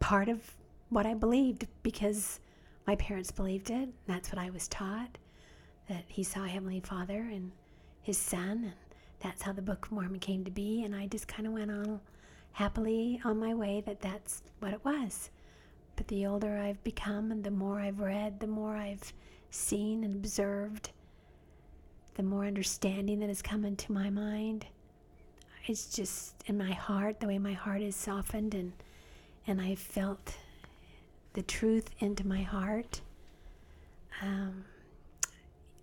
part 0.00 0.28
of 0.28 0.54
what 0.90 1.06
I 1.06 1.14
believed 1.14 1.66
because 1.82 2.40
my 2.86 2.96
parents 2.96 3.30
believed 3.30 3.70
it. 3.70 3.88
That's 4.06 4.30
what 4.30 4.38
I 4.38 4.50
was 4.50 4.68
taught 4.68 5.18
that 5.88 6.04
he 6.06 6.22
saw 6.22 6.44
Heavenly 6.44 6.80
Father 6.80 7.28
and 7.32 7.52
his 8.02 8.16
Son, 8.18 8.64
and 8.64 8.72
that's 9.20 9.42
how 9.42 9.52
the 9.52 9.62
Book 9.62 9.86
of 9.86 9.92
Mormon 9.92 10.18
came 10.18 10.44
to 10.44 10.50
be. 10.50 10.82
And 10.84 10.94
I 10.94 11.06
just 11.06 11.28
kind 11.28 11.46
of 11.46 11.52
went 11.52 11.70
on 11.70 12.00
happily 12.52 13.20
on 13.24 13.38
my 13.38 13.54
way 13.54 13.82
that 13.86 14.00
that's 14.00 14.42
what 14.60 14.72
it 14.72 14.84
was. 14.84 15.30
But 15.96 16.08
the 16.08 16.26
older 16.26 16.58
I've 16.58 16.82
become 16.84 17.30
and 17.32 17.44
the 17.44 17.50
more 17.50 17.80
I've 17.80 18.00
read, 18.00 18.40
the 18.40 18.46
more 18.46 18.76
I've 18.76 19.12
seen 19.50 20.04
and 20.04 20.14
observed, 20.14 20.90
the 22.14 22.22
more 22.22 22.44
understanding 22.44 23.20
that 23.20 23.28
has 23.28 23.42
come 23.42 23.64
into 23.64 23.92
my 23.92 24.10
mind 24.10 24.66
it's 25.66 25.86
just 25.94 26.34
in 26.46 26.58
my 26.58 26.72
heart 26.72 27.20
the 27.20 27.26
way 27.26 27.38
my 27.38 27.52
heart 27.52 27.80
is 27.80 27.96
softened 27.96 28.54
and 28.54 28.72
and 29.46 29.60
i 29.60 29.74
felt 29.74 30.34
the 31.34 31.42
truth 31.42 31.90
into 31.98 32.26
my 32.26 32.42
heart 32.42 33.00
um, 34.22 34.64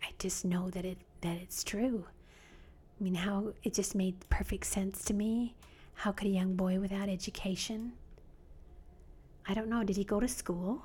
i 0.04 0.08
just 0.20 0.44
know 0.46 0.70
that 0.70 0.86
it 0.86 0.98
that 1.22 1.38
it's 1.38 1.64
true 1.64 2.06
i 3.00 3.04
mean 3.04 3.16
how 3.16 3.54
it 3.64 3.74
just 3.74 3.94
made 3.96 4.16
perfect 4.30 4.66
sense 4.66 5.04
to 5.06 5.14
me 5.14 5.54
how 5.96 6.12
could 6.12 6.28
a 6.28 6.32
young 6.32 6.56
boy 6.56 6.80
without 6.80 7.10
education 7.10 7.92
i 9.48 9.54
don't 9.54 9.68
know 9.68 9.84
did 9.84 9.98
he 9.98 10.04
go 10.04 10.20
to 10.20 10.28
school 10.28 10.82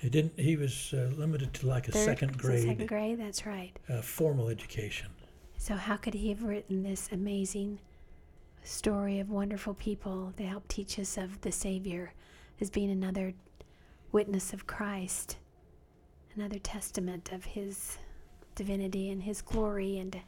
He 0.00 0.10
didn't. 0.10 0.38
He 0.38 0.56
was 0.56 0.92
uh, 0.92 1.08
limited 1.16 1.52
to 1.54 1.66
like 1.66 1.88
a 1.88 1.92
Third- 1.92 2.04
second 2.04 2.38
grade 2.38 2.62
Second 2.68 2.88
grade, 2.88 3.18
that's 3.18 3.46
right. 3.46 3.72
uh, 3.88 4.02
formal 4.02 4.48
education. 4.50 5.08
So, 5.56 5.76
how 5.76 5.96
could 5.96 6.12
he 6.14 6.28
have 6.28 6.42
written 6.42 6.82
this 6.82 7.08
amazing 7.10 7.78
story 8.64 9.18
of 9.20 9.30
wonderful 9.30 9.72
people 9.74 10.34
that 10.36 10.44
help 10.44 10.68
teach 10.68 10.98
us 10.98 11.16
of 11.16 11.40
the 11.40 11.50
Savior 11.52 12.12
as 12.60 12.68
being 12.70 12.90
another 12.90 13.32
witness 14.14 14.52
of 14.52 14.64
Christ, 14.66 15.38
another 16.36 16.60
testament 16.60 17.32
of 17.32 17.44
his 17.44 17.98
divinity 18.54 19.10
and 19.10 19.24
his 19.24 19.42
glory? 19.42 19.98
And 19.98 20.20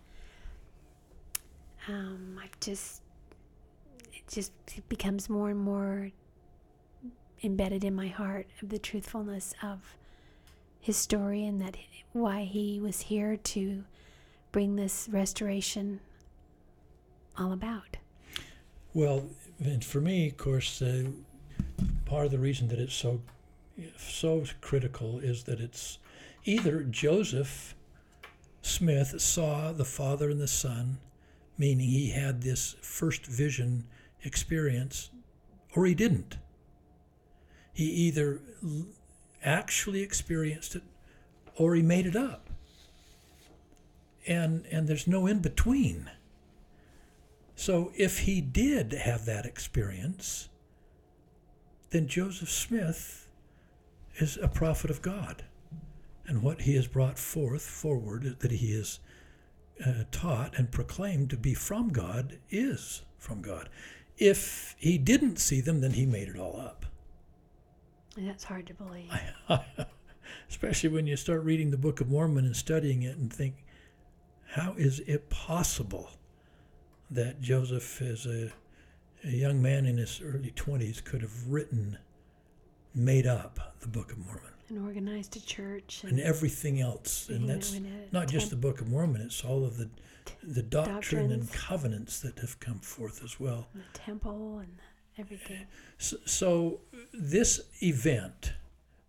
um, 1.88 2.38
I 2.43 2.49
just, 2.61 3.02
it 4.12 4.26
just 4.28 4.52
becomes 4.88 5.31
more 5.31 5.50
and 5.50 5.61
more 5.61 6.11
embedded 7.45 7.85
in 7.85 7.95
my 7.95 8.09
heart 8.09 8.49
of 8.61 8.71
the 8.71 8.78
truthfulness 8.78 9.55
of 9.62 9.97
his 10.81 10.97
story 10.97 11.47
and 11.47 11.62
that 11.62 11.76
why 12.12 12.43
he 12.43 12.81
was 12.81 13.00
here 13.02 13.37
to 13.37 13.85
bring 14.50 14.75
this 14.75 15.09
restoration 15.12 16.00
all 17.38 17.52
about. 17.52 17.99
Well, 18.95 19.26
and 19.62 19.85
for 19.85 20.00
me, 20.00 20.28
of 20.28 20.37
course, 20.38 20.83
uh, 20.83 21.05
part 22.07 22.25
of 22.25 22.33
the 22.33 22.38
reason 22.38 22.66
that 22.69 22.78
it's 22.78 22.95
so 22.95 23.21
so 23.97 24.45
critical 24.61 25.18
is 25.18 25.45
that 25.45 25.61
it's 25.61 25.99
either 26.45 26.83
Joseph 26.83 27.75
Smith 28.62 29.21
saw 29.21 29.73
the 29.73 29.85
Father 29.85 30.30
and 30.30 30.40
the 30.40 30.49
Son, 30.49 30.99
meaning 31.59 31.88
he 31.88 32.11
had 32.11 32.42
this 32.42 32.75
first 32.80 33.26
vision 33.26 33.87
experience, 34.23 35.11
or 35.75 35.87
he 35.87 35.95
didn't. 35.95 36.38
He 37.73 37.85
either 37.85 38.40
actually 39.45 40.02
experienced 40.02 40.75
it 40.75 40.83
or 41.56 41.75
he 41.75 41.83
made 41.83 42.06
it 42.06 42.16
up. 42.16 42.50
And 44.26 44.66
and 44.73 44.88
there's 44.88 45.06
no 45.06 45.26
in 45.26 45.38
between. 45.40 46.11
So 47.54 47.92
if 47.97 48.21
he 48.21 48.40
did 48.40 48.92
have 48.92 49.25
that 49.26 49.47
experience, 49.47 50.49
then 51.90 52.09
Joseph 52.09 52.50
Smith 52.50 53.25
is 54.16 54.38
a 54.40 54.49
prophet 54.49 54.90
of 54.90 55.02
God. 55.02 55.44
And 56.26 56.42
what 56.42 56.62
he 56.62 56.75
has 56.75 56.87
brought 56.87 57.18
forth 57.18 57.62
forward 57.62 58.37
that 58.40 58.50
he 58.50 58.75
has 58.75 58.99
uh, 59.85 60.04
taught 60.11 60.58
and 60.58 60.70
proclaimed 60.70 61.30
to 61.30 61.37
be 61.37 61.54
from 61.54 61.90
God 61.90 62.38
is 62.50 63.02
from 63.18 63.42
God. 63.42 63.68
If 64.18 64.75
he 64.78 64.99
didn't 64.99 65.37
see 65.37 65.61
them, 65.61 65.80
then 65.80 65.92
he 65.92 66.06
made 66.06 66.28
it 66.28 66.38
all 66.38 66.58
up. 66.58 66.87
And 68.16 68.26
that's 68.26 68.44
hard 68.44 68.66
to 68.68 68.75
believe. 68.75 69.11
Especially 70.49 70.88
when 70.88 71.06
you 71.06 71.16
start 71.16 71.44
reading 71.44 71.70
the 71.70 71.76
Book 71.76 72.00
of 72.00 72.08
Mormon 72.08 72.46
and 72.46 72.56
studying 72.56 73.02
it 73.02 73.16
and 73.16 73.32
think, 73.32 73.64
how 74.49 74.75
is 74.76 75.00
it 75.00 75.28
possible 75.28 76.11
that 77.11 77.40
Joseph, 77.40 78.00
as 78.00 78.26
a, 78.26 78.50
a 79.25 79.30
young 79.30 79.61
man 79.61 79.87
in 79.87 79.99
his 79.99 80.20
early 80.25 80.52
20s, 80.56 81.04
could 81.04 81.20
have 81.20 81.49
written, 81.49 81.99
made 82.97 83.26
up 83.26 83.75
the 83.81 83.88
Book 83.88 84.11
of 84.11 84.19
Mormon 84.19 84.43
and 84.69 84.85
organized 84.85 85.37
a 85.37 85.41
church 85.41 86.03
and 86.03 86.19
everything 86.19 86.81
else? 86.81 87.29
And 87.29 87.47
know, 87.47 87.55
that's 87.55 87.75
in 87.75 87.87
a 87.87 88.12
not 88.12 88.29
just 88.29 88.50
the 88.50 88.57
Book 88.57 88.81
of 88.81 88.88
Mormon, 88.88 89.20
it's 89.20 89.44
all 89.44 89.64
of 89.64 89.77
the, 89.77 89.88
the 90.42 90.62
doctrine 90.62 91.31
and 91.31 91.53
covenants 91.53 92.20
that 92.20 92.38
have 92.40 92.59
come 92.59 92.81
forth 92.81 93.23
as 93.23 93.38
well. 93.38 93.68
and 93.75 93.83
the 93.83 93.99
temple 93.99 94.59
and 94.59 94.79
everything. 95.18 95.66
So, 95.99 96.16
so 96.25 96.81
this 97.12 97.61
event, 97.83 98.55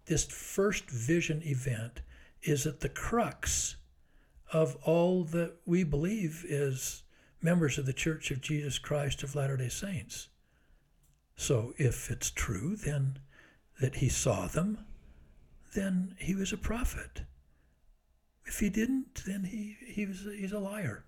this 0.06 0.26
first 0.26 0.90
vision 0.90 1.42
event, 1.44 2.02
is 2.44 2.68
at 2.68 2.82
the 2.82 2.90
crux 2.90 3.78
of 4.54 4.78
all 4.84 5.24
that 5.26 5.54
we 5.66 5.84
believe 5.84 6.46
as 6.50 7.04
members 7.42 7.78
of 7.78 7.86
the 7.86 7.94
Church 7.94 8.32
of 8.32 8.42
Jesus 8.42 8.80
Christ 8.80 9.24
of 9.24 9.36
Latter 9.36 9.58
day 9.58 9.70
Saints. 9.70 10.30
So 11.36 11.74
if 11.78 12.10
it's 12.10 12.32
true, 12.32 12.76
then 12.76 13.20
that 13.80 13.96
he 13.96 14.10
saw 14.10 14.48
them, 14.48 14.80
then 15.76 16.16
he 16.20 16.36
was 16.36 16.52
a 16.52 16.58
prophet. 16.58 17.22
If 18.46 18.60
he 18.60 18.70
didn't, 18.70 19.24
then 19.26 19.44
he, 19.44 19.78
he 19.86 20.06
was 20.06 20.26
he's 20.38 20.54
a 20.54 20.60
liar. 20.60 21.04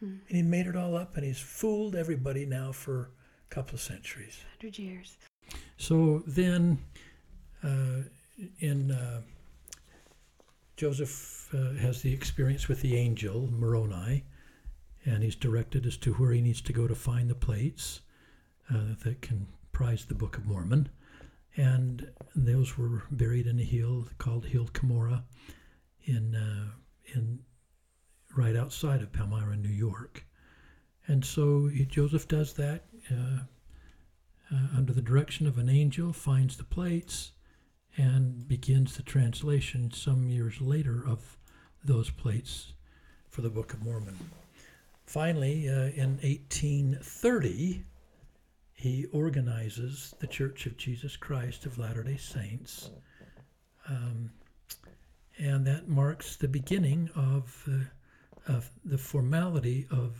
Hmm. 0.00 0.16
And 0.28 0.36
he 0.36 0.42
made 0.42 0.66
it 0.66 0.76
all 0.76 0.96
up 0.96 1.16
and 1.16 1.24
he's 1.24 1.38
fooled 1.38 1.94
everybody 1.94 2.46
now 2.46 2.72
for 2.72 3.10
a 3.50 3.54
couple 3.54 3.74
of 3.74 3.80
centuries. 3.80 4.40
Hundred 4.58 4.78
years. 4.78 5.16
So 5.76 6.22
then, 6.26 6.78
uh, 7.62 8.02
in 8.60 8.90
uh, 8.90 9.20
Joseph 10.76 11.48
uh, 11.54 11.72
has 11.80 12.02
the 12.02 12.12
experience 12.12 12.68
with 12.68 12.80
the 12.80 12.96
angel 12.96 13.48
Moroni, 13.52 14.24
and 15.04 15.22
he's 15.22 15.36
directed 15.36 15.86
as 15.86 15.96
to 15.98 16.12
where 16.14 16.32
he 16.32 16.40
needs 16.40 16.60
to 16.62 16.72
go 16.72 16.86
to 16.86 16.94
find 16.94 17.28
the 17.28 17.34
plates 17.34 18.00
uh, 18.72 18.94
that 19.04 19.20
comprise 19.20 20.06
the 20.06 20.14
Book 20.14 20.36
of 20.38 20.46
Mormon, 20.46 20.88
and 21.56 22.10
those 22.34 22.78
were 22.78 23.02
buried 23.10 23.46
in 23.46 23.58
a 23.58 23.64
hill 23.64 24.06
called 24.18 24.46
Hill 24.46 24.68
Cumorah, 24.72 25.22
in 26.04 26.34
uh, 26.34 26.70
in 27.14 27.40
right 28.36 28.56
outside 28.56 29.02
of 29.02 29.12
Palmyra, 29.12 29.56
New 29.56 29.68
York, 29.68 30.24
and 31.06 31.24
so 31.24 31.70
Joseph 31.88 32.28
does 32.28 32.52
that. 32.54 32.84
Uh, 33.10 33.40
uh, 34.52 34.76
under 34.76 34.92
the 34.92 35.02
direction 35.02 35.46
of 35.46 35.58
an 35.58 35.68
angel, 35.68 36.12
finds 36.12 36.56
the 36.56 36.64
plates 36.64 37.32
and 37.96 38.46
begins 38.48 38.96
the 38.96 39.02
translation 39.02 39.92
some 39.92 40.28
years 40.28 40.60
later 40.60 41.04
of 41.06 41.36
those 41.84 42.10
plates 42.10 42.72
for 43.28 43.42
the 43.42 43.50
Book 43.50 43.72
of 43.72 43.82
Mormon. 43.84 44.18
Finally, 45.06 45.68
uh, 45.68 45.90
in 45.94 46.18
1830, 46.22 47.84
he 48.80 49.04
organizes 49.12 50.14
the 50.20 50.26
Church 50.26 50.64
of 50.64 50.74
Jesus 50.78 51.14
Christ 51.14 51.66
of 51.66 51.76
Latter 51.76 52.02
day 52.02 52.16
Saints. 52.16 52.88
Um, 53.86 54.30
and 55.38 55.66
that 55.66 55.86
marks 55.88 56.36
the 56.36 56.48
beginning 56.48 57.10
of, 57.14 57.68
uh, 57.70 58.52
of 58.52 58.70
the 58.86 58.96
formality 58.96 59.86
of 59.90 60.16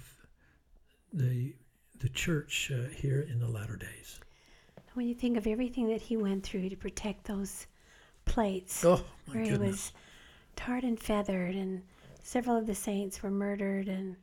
the 1.13 1.55
the 2.01 2.09
church 2.09 2.73
uh, 2.75 2.89
here 2.95 3.27
in 3.31 3.39
the 3.39 3.49
latter 3.49 3.77
days. 3.77 4.21
When 4.95 5.07
you 5.07 5.15
think 5.15 5.37
of 5.37 5.47
everything 5.47 5.89
that 5.89 6.01
he 6.01 6.17
went 6.17 6.43
through 6.43 6.71
to 6.71 6.77
protect 6.77 7.25
those 7.25 7.67
plates, 8.25 8.85
Oh 8.85 9.05
where 9.27 9.43
he 9.43 9.57
was 9.57 9.93
tarred 10.57 10.85
and 10.85 10.99
feathered, 10.99 11.55
and 11.55 11.83
several 12.23 12.57
of 12.57 12.67
the 12.67 12.75
saints 12.75 13.23
were 13.23 13.31
murdered, 13.31 13.89
and 13.89 14.17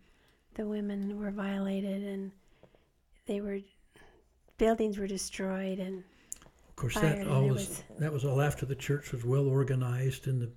the 0.55 0.65
women 0.65 1.19
were 1.19 1.31
violated, 1.31 2.03
and 2.03 2.31
they 3.27 3.41
were 3.41 3.59
buildings 4.57 4.97
were 4.97 5.07
destroyed, 5.07 5.79
and 5.79 6.03
of 6.69 6.75
course, 6.75 6.95
that 6.95 7.27
all 7.27 7.47
was, 7.47 7.67
was- 7.69 7.83
that 7.99 8.11
was 8.13 8.25
all 8.25 8.41
after 8.41 8.65
the 8.65 8.75
church 8.75 9.11
was 9.11 9.23
well 9.25 9.47
organized 9.47 10.27
and 10.27 10.41
the 10.41 10.49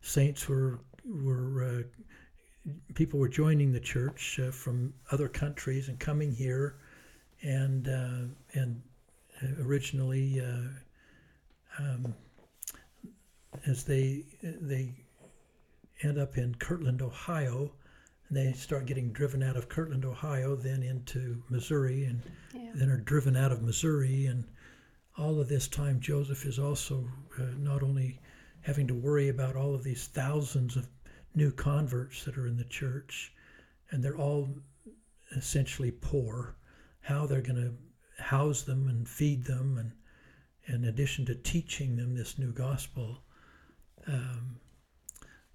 saints 0.00 0.48
were 0.48 0.78
were 1.04 1.64
uh, 1.64 2.72
people 2.94 3.18
were 3.18 3.28
joining 3.28 3.72
the 3.72 3.80
church 3.80 4.38
uh, 4.42 4.50
from 4.50 4.92
other 5.10 5.28
countries 5.28 5.88
and 5.88 5.98
coming 5.98 6.32
here, 6.32 6.76
and 7.42 7.88
uh, 7.88 8.58
and 8.58 8.82
originally. 9.60 10.40
Uh, 10.40 10.68
um, 11.78 12.14
as 13.66 13.84
they 13.84 14.24
they 14.42 14.92
end 16.02 16.18
up 16.18 16.36
in 16.38 16.54
Kirtland, 16.56 17.02
Ohio, 17.02 17.72
and 18.28 18.36
they 18.36 18.52
start 18.52 18.86
getting 18.86 19.12
driven 19.12 19.42
out 19.42 19.56
of 19.56 19.68
Kirtland, 19.68 20.04
Ohio, 20.04 20.54
then 20.54 20.82
into 20.82 21.42
Missouri, 21.48 22.04
and 22.04 22.22
yeah, 22.54 22.70
then 22.74 22.90
are 22.90 23.00
driven 23.00 23.36
out 23.36 23.52
of 23.52 23.62
Missouri. 23.62 24.26
And 24.26 24.44
all 25.16 25.40
of 25.40 25.48
this 25.48 25.66
time, 25.68 26.00
Joseph 26.00 26.44
is 26.44 26.58
also 26.58 27.08
uh, 27.38 27.44
not 27.58 27.82
only 27.82 28.20
having 28.60 28.86
to 28.88 28.94
worry 28.94 29.28
about 29.28 29.56
all 29.56 29.74
of 29.74 29.82
these 29.82 30.06
thousands 30.08 30.76
of 30.76 30.88
new 31.34 31.50
converts 31.50 32.24
that 32.24 32.36
are 32.36 32.46
in 32.46 32.56
the 32.56 32.64
church, 32.64 33.32
and 33.90 34.02
they're 34.02 34.16
all 34.18 34.48
essentially 35.36 35.90
poor, 35.90 36.56
how 37.00 37.26
they're 37.26 37.40
going 37.40 37.56
to 37.56 38.22
house 38.22 38.62
them 38.62 38.88
and 38.88 39.08
feed 39.08 39.44
them, 39.44 39.78
and 39.78 39.92
in 40.66 40.88
addition 40.88 41.24
to 41.24 41.34
teaching 41.34 41.96
them 41.96 42.14
this 42.14 42.38
new 42.38 42.52
gospel. 42.52 43.22
Um, 44.06 44.56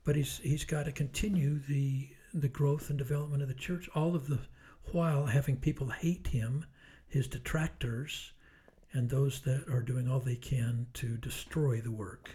but 0.04 0.16
he's 0.16 0.40
he's 0.40 0.66
got 0.66 0.86
to 0.86 0.92
continue 0.92 1.60
the 1.60 2.10
the 2.34 2.48
growth 2.48 2.90
and 2.90 2.98
development 2.98 3.42
of 3.42 3.48
the 3.48 3.54
church, 3.54 3.90
all 3.96 4.16
of 4.16 4.28
the 4.28 4.40
while 4.92 5.26
having 5.26 5.58
people 5.58 5.90
hate 5.90 6.28
him, 6.28 6.66
his 7.08 7.28
detractors, 7.28 8.34
and 8.92 9.10
those 9.10 9.42
that 9.42 9.68
are 9.70 9.82
doing 9.82 10.08
all 10.08 10.20
they 10.20 10.36
can 10.36 10.88
to 10.94 11.18
destroy 11.18 11.80
the 11.80 11.92
work. 11.92 12.30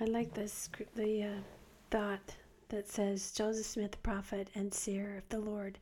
I 0.00 0.04
like 0.04 0.32
this 0.32 0.70
the 0.94 1.24
uh, 1.24 1.40
thought 1.90 2.34
that 2.68 2.88
says 2.88 3.32
Joseph 3.32 3.66
Smith, 3.66 3.90
the 3.90 3.98
prophet 3.98 4.48
and 4.54 4.72
seer 4.72 5.18
of 5.18 5.28
the 5.28 5.40
Lord, 5.40 5.78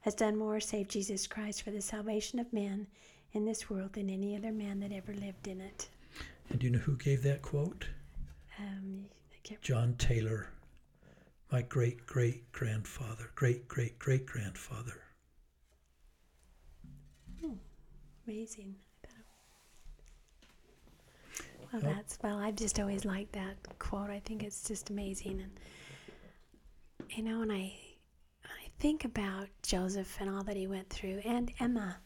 has 0.00 0.14
done 0.14 0.36
more 0.36 0.58
save 0.58 0.88
Jesus 0.88 1.26
Christ 1.26 1.62
for 1.62 1.70
the 1.70 1.82
salvation 1.82 2.38
of 2.38 2.52
men 2.52 2.86
in 3.32 3.44
this 3.44 3.70
world 3.70 3.92
than 3.92 4.10
any 4.10 4.36
other 4.36 4.50
man 4.52 4.80
that 4.80 4.92
ever 4.92 5.14
lived 5.14 5.46
in 5.46 5.60
it. 5.60 5.88
And 6.48 6.58
do 6.58 6.66
you 6.66 6.72
know 6.72 6.78
who 6.78 6.96
gave 6.96 7.22
that 7.22 7.42
quote? 7.42 7.86
Um, 8.58 9.04
John 9.62 9.94
Taylor, 9.98 10.48
my 11.50 11.62
great 11.62 12.06
great 12.06 12.50
grandfather, 12.52 13.30
great 13.34 13.66
great 13.68 13.98
great 13.98 14.26
grandfather. 14.26 15.00
Hmm. 17.40 17.52
amazing. 18.26 18.76
Well, 21.72 21.82
Well- 21.82 21.94
that's 21.94 22.18
well. 22.22 22.38
I've 22.38 22.56
just 22.56 22.78
always 22.80 23.04
liked 23.04 23.32
that 23.32 23.56
quote. 23.78 24.10
I 24.10 24.20
think 24.20 24.42
it's 24.42 24.64
just 24.66 24.90
amazing, 24.90 25.40
and 25.40 25.50
you 27.10 27.22
know, 27.22 27.42
and 27.42 27.52
I, 27.52 27.72
I 28.44 28.68
think 28.78 29.04
about 29.04 29.48
Joseph 29.62 30.16
and 30.20 30.28
all 30.30 30.42
that 30.44 30.56
he 30.56 30.66
went 30.66 30.88
through, 30.90 31.18
and 31.24 31.52
Emma, 31.60 31.96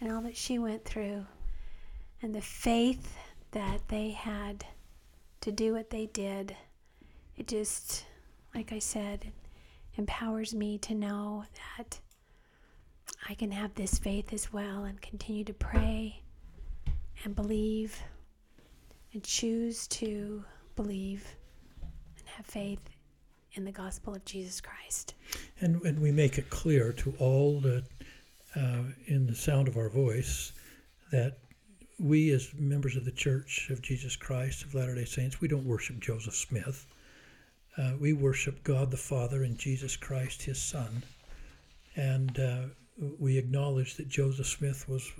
and 0.00 0.12
all 0.12 0.22
that 0.22 0.36
she 0.36 0.58
went 0.58 0.84
through, 0.84 1.26
and 2.22 2.34
the 2.34 2.40
faith 2.40 3.16
that 3.52 3.80
they 3.88 4.10
had 4.10 4.64
to 5.42 5.52
do 5.52 5.72
what 5.72 5.90
they 5.90 6.06
did. 6.06 6.56
It 7.36 7.48
just, 7.48 8.04
like 8.54 8.72
I 8.72 8.78
said, 8.78 9.32
empowers 9.96 10.54
me 10.54 10.78
to 10.78 10.94
know 10.94 11.44
that 11.76 11.98
I 13.28 13.34
can 13.34 13.50
have 13.50 13.74
this 13.74 13.98
faith 13.98 14.32
as 14.32 14.52
well 14.52 14.84
and 14.84 15.00
continue 15.00 15.44
to 15.44 15.54
pray 15.54 16.20
and 17.24 17.34
believe 17.34 18.00
and 19.12 19.22
choose 19.22 19.86
to 19.88 20.44
believe 20.76 21.26
and 21.82 22.28
have 22.28 22.46
faith 22.46 22.80
in 23.54 23.64
the 23.64 23.72
gospel 23.72 24.14
of 24.14 24.24
Jesus 24.24 24.60
Christ. 24.60 25.14
And, 25.60 25.80
and 25.82 26.00
we 26.00 26.10
make 26.10 26.38
it 26.38 26.50
clear 26.50 26.92
to 26.92 27.14
all 27.18 27.60
that 27.60 27.84
uh, 28.56 28.82
in 29.06 29.26
the 29.26 29.34
sound 29.34 29.68
of 29.68 29.76
our 29.76 29.88
voice 29.88 30.52
that 31.12 31.38
we, 31.98 32.30
as 32.30 32.52
members 32.54 32.96
of 32.96 33.04
the 33.04 33.12
Church 33.12 33.68
of 33.70 33.80
Jesus 33.80 34.16
Christ 34.16 34.64
of 34.64 34.74
Latter 34.74 34.94
day 34.94 35.04
Saints, 35.04 35.40
we 35.40 35.48
don't 35.48 35.64
worship 35.64 36.00
Joseph 36.00 36.34
Smith. 36.34 36.86
Uh, 37.76 37.92
we 37.98 38.12
worship 38.12 38.62
God 38.62 38.90
the 38.90 38.96
Father 38.96 39.42
and 39.42 39.58
Jesus 39.58 39.96
Christ, 39.96 40.42
his 40.42 40.60
Son. 40.60 41.02
And 41.96 42.38
uh, 42.38 42.62
we 43.18 43.36
acknowledge 43.36 43.96
that 43.96 44.08
Joseph 44.08 44.46
Smith 44.46 44.88
was 44.88 45.10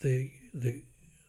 the, 0.00 0.30
the, 0.52 0.82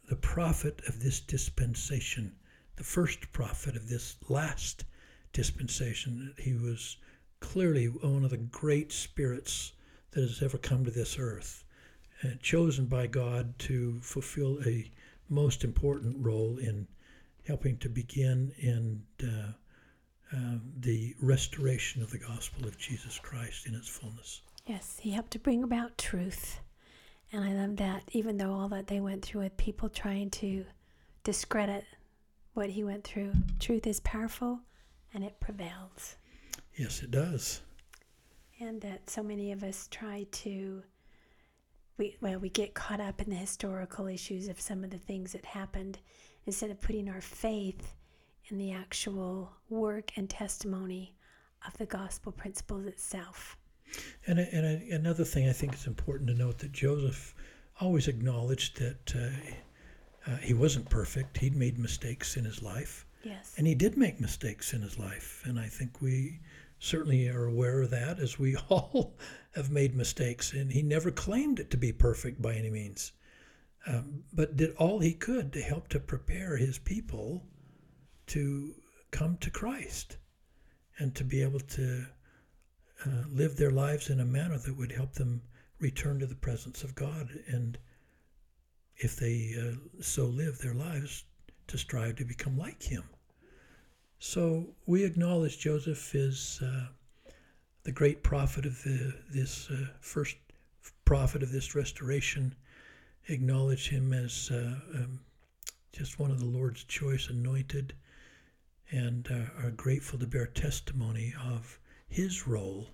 the 0.10 0.16
prophet 0.16 0.82
of 0.88 1.02
this 1.04 1.20
dispensation, 1.20 2.36
the 2.78 2.84
first 2.84 3.32
prophet 3.32 3.76
of 3.76 3.88
this 3.88 4.16
last 4.28 4.86
dispensation. 5.34 6.34
He 6.40 6.54
was 6.54 6.98
clearly 7.40 7.86
one 7.86 8.24
of 8.24 8.32
the 8.32 8.38
great 8.38 8.92
spirits 8.92 9.74
that 10.12 10.22
has 10.22 10.42
ever 10.42 10.58
come 10.58 10.84
to 10.86 10.92
this 10.92 11.20
earth, 11.20 11.64
uh, 12.24 12.30
chosen 12.42 12.86
by 12.86 13.06
God 13.06 13.58
to 13.60 14.00
fulfill 14.02 14.60
a 14.66 14.90
most 15.30 15.64
important 15.64 16.26
role 16.26 16.58
in 16.58 16.88
helping 17.48 17.78
to 17.78 17.90
begin 17.90 18.52
in 18.58 19.04
uh, 20.34 20.38
uh, 20.38 20.58
the 20.80 21.16
restoration 21.22 22.02
of 22.02 22.12
the 22.12 22.18
gospel 22.18 22.68
of 22.68 22.78
Jesus 22.78 23.20
Christ 23.20 23.68
in 23.68 23.76
its 23.76 23.88
fullness. 23.88 24.42
Yes, 24.66 24.98
he 25.02 25.12
helped 25.12 25.32
to 25.32 25.40
bring 25.40 25.64
about 25.64 25.98
truth. 25.98 26.60
And 27.32 27.44
I 27.44 27.54
love 27.54 27.76
that, 27.78 28.04
even 28.12 28.38
though 28.38 28.54
all 28.54 28.70
that 28.70 28.88
they 28.88 29.00
went 29.00 29.24
through 29.24 29.42
with 29.42 29.58
people 29.58 29.90
trying 29.90 30.30
to 30.32 30.66
discredit 31.24 31.86
what 32.54 32.70
he 32.70 32.84
went 32.84 33.04
through, 33.04 33.34
truth 33.60 33.86
is 33.88 34.00
powerful 34.02 34.60
and 35.14 35.24
it 35.24 35.40
prevails. 35.40 36.16
Yes, 36.78 37.02
it 37.04 37.12
does. 37.12 37.62
and 38.60 38.82
that 38.82 39.10
so 39.10 39.22
many 39.22 39.52
of 39.52 39.64
us 39.64 39.88
try 39.92 40.26
to 40.32 40.82
we 41.98 42.16
well 42.22 42.40
we 42.40 42.50
get 42.50 42.74
caught 42.74 43.00
up 43.02 43.22
in 43.22 43.30
the 43.30 43.36
historical 43.36 44.08
issues 44.08 44.48
of 44.48 44.60
some 44.62 44.84
of 44.84 44.90
the 44.90 44.98
things 44.98 45.34
that 45.34 45.46
happened 45.46 46.00
instead 46.46 46.70
of 46.70 46.80
putting 46.82 47.10
our 47.10 47.22
faith 47.22 47.94
in 48.50 48.58
the 48.58 48.72
actual 48.72 49.52
work 49.70 50.12
and 50.18 50.30
testimony 50.30 51.16
of 51.68 51.76
the 51.78 51.86
gospel 51.86 52.32
principles 52.32 52.86
itself 52.86 53.58
And, 54.28 54.40
and 54.40 54.92
another 54.92 55.24
thing 55.24 55.48
I 55.50 55.54
think 55.54 55.74
it's 55.74 55.88
important 55.88 56.30
to 56.30 56.36
note 56.36 56.60
that 56.60 56.72
Joseph 56.72 57.36
always 57.80 58.08
acknowledged 58.08 58.80
that 58.80 59.16
uh, 59.16 60.32
uh, 60.32 60.38
he 60.38 60.54
wasn't 60.54 60.90
perfect. 60.90 61.38
He'd 61.38 61.56
made 61.56 61.78
mistakes 61.78 62.38
in 62.38 62.46
his 62.46 62.62
life, 62.62 63.06
yes 63.24 63.54
and 63.58 63.68
he 63.68 63.76
did 63.76 63.98
make 63.98 64.20
mistakes 64.20 64.74
in 64.74 64.82
his 64.82 64.98
life. 64.98 65.44
And 65.46 65.60
I 65.60 65.68
think 65.68 66.02
we 66.02 66.40
certainly 66.80 67.30
are 67.30 67.46
aware 67.46 67.82
of 67.82 67.90
that, 67.92 68.20
as 68.20 68.40
we 68.40 68.56
all 68.70 69.16
have 69.56 69.72
made 69.72 69.96
mistakes. 69.96 70.54
And 70.54 70.72
he 70.72 70.82
never 70.82 71.12
claimed 71.12 71.60
it 71.60 71.70
to 71.72 71.78
be 71.78 71.92
perfect 71.92 72.42
by 72.42 72.54
any 72.56 72.70
means, 72.70 73.12
um, 73.88 74.24
but 74.34 74.56
did 74.58 74.76
all 74.78 75.00
he 75.00 75.14
could 75.14 75.54
to 75.54 75.62
help 75.62 75.88
to 75.90 76.00
prepare 76.00 76.58
his 76.58 76.78
people 76.78 77.44
to 78.28 78.74
come 79.12 79.38
to 79.38 79.50
Christ 79.50 80.18
and 80.98 81.14
to 81.16 81.24
be 81.24 81.42
able 81.42 81.60
to 81.60 82.06
uh, 83.06 83.10
live 83.30 83.58
their 83.58 83.72
lives 83.72 84.10
in 84.10 84.20
a 84.20 84.26
manner 84.26 84.58
that 84.58 84.78
would 84.78 84.92
help 84.92 85.14
them 85.14 85.42
return 85.80 86.20
to 86.20 86.26
the 86.26 86.36
presence 86.36 86.84
of 86.84 86.96
God 86.96 87.30
and 87.48 87.78
if 88.98 89.18
they 89.18 89.54
uh, 89.60 89.76
so 90.02 90.26
live 90.26 90.58
their 90.60 90.74
lives 90.74 91.26
to 91.68 91.78
strive 91.78 92.16
to 92.16 92.26
become 92.26 92.58
like 92.58 92.82
him. 92.82 93.04
So 94.20 94.68
we 94.86 95.04
acknowledge 95.04 95.60
Joseph 95.60 96.16
is 96.16 96.62
uh, 96.64 96.88
the 97.84 97.92
great 97.92 98.24
prophet 98.24 98.66
of 98.66 98.82
the, 98.84 99.14
this 99.32 99.70
uh, 99.70 99.88
first 100.00 100.38
prophet 101.04 101.44
of 101.44 101.52
this 101.52 101.76
restoration. 101.76 102.56
Acknowledge 103.28 103.90
him 103.90 104.14
as 104.14 104.50
uh, 104.52 104.76
um, 104.96 105.20
just 105.92 106.20
one 106.20 106.32
of 106.32 106.40
the 106.40 106.46
Lord's 106.46 106.84
choice 106.84 107.30
anointed 107.30 107.94
and 108.92 109.28
uh, 109.32 109.66
are 109.66 109.72
grateful 109.72 110.20
to 110.20 110.28
bear 110.28 110.46
testimony 110.48 111.34
of 111.44 111.80
his 112.08 112.48
role 112.48 112.90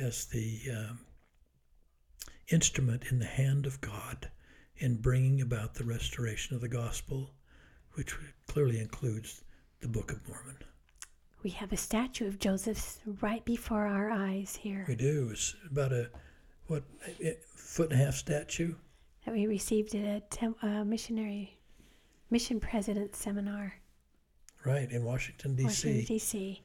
as 0.00 0.26
the 0.26 0.60
um, 0.70 1.00
instrument 2.48 3.04
in 3.10 3.18
the 3.18 3.24
hand 3.24 3.66
of 3.66 3.80
God 3.80 4.30
in 4.76 4.96
bringing 4.96 5.40
about 5.40 5.74
the 5.74 5.84
restoration 5.84 6.54
of 6.54 6.60
the 6.60 6.68
gospel, 6.68 7.30
which 7.94 8.14
clearly 8.46 8.78
includes 8.78 9.42
the 9.80 9.88
Book 9.88 10.12
of 10.12 10.26
Mormon. 10.28 10.56
we 11.42 11.50
have 11.50 11.72
a 11.72 11.76
statue 11.76 12.26
of 12.26 12.38
joseph 12.38 12.98
right 13.20 13.44
before 13.44 13.86
our 13.86 14.10
eyes 14.10 14.56
here 14.56 14.84
We 14.88 14.94
do. 14.96 15.28
It's 15.32 15.54
about 15.70 15.92
a 15.92 16.10
what 16.66 16.82
a 17.22 17.36
foot 17.54 17.90
and 17.92 18.00
a 18.00 18.04
half 18.04 18.14
statue. 18.14 18.74
that 19.24 19.34
we 19.34 19.46
received 19.46 19.94
at 19.94 20.04
a 20.04 20.20
tem- 20.30 20.56
uh, 20.62 20.82
missionary 20.84 21.58
mission 22.30 22.58
president 22.60 23.14
seminar 23.14 23.74
Right 24.66 24.90
in 24.90 25.04
Washington 25.04 25.54
D.C. 25.54 26.04
D.C. 26.06 26.62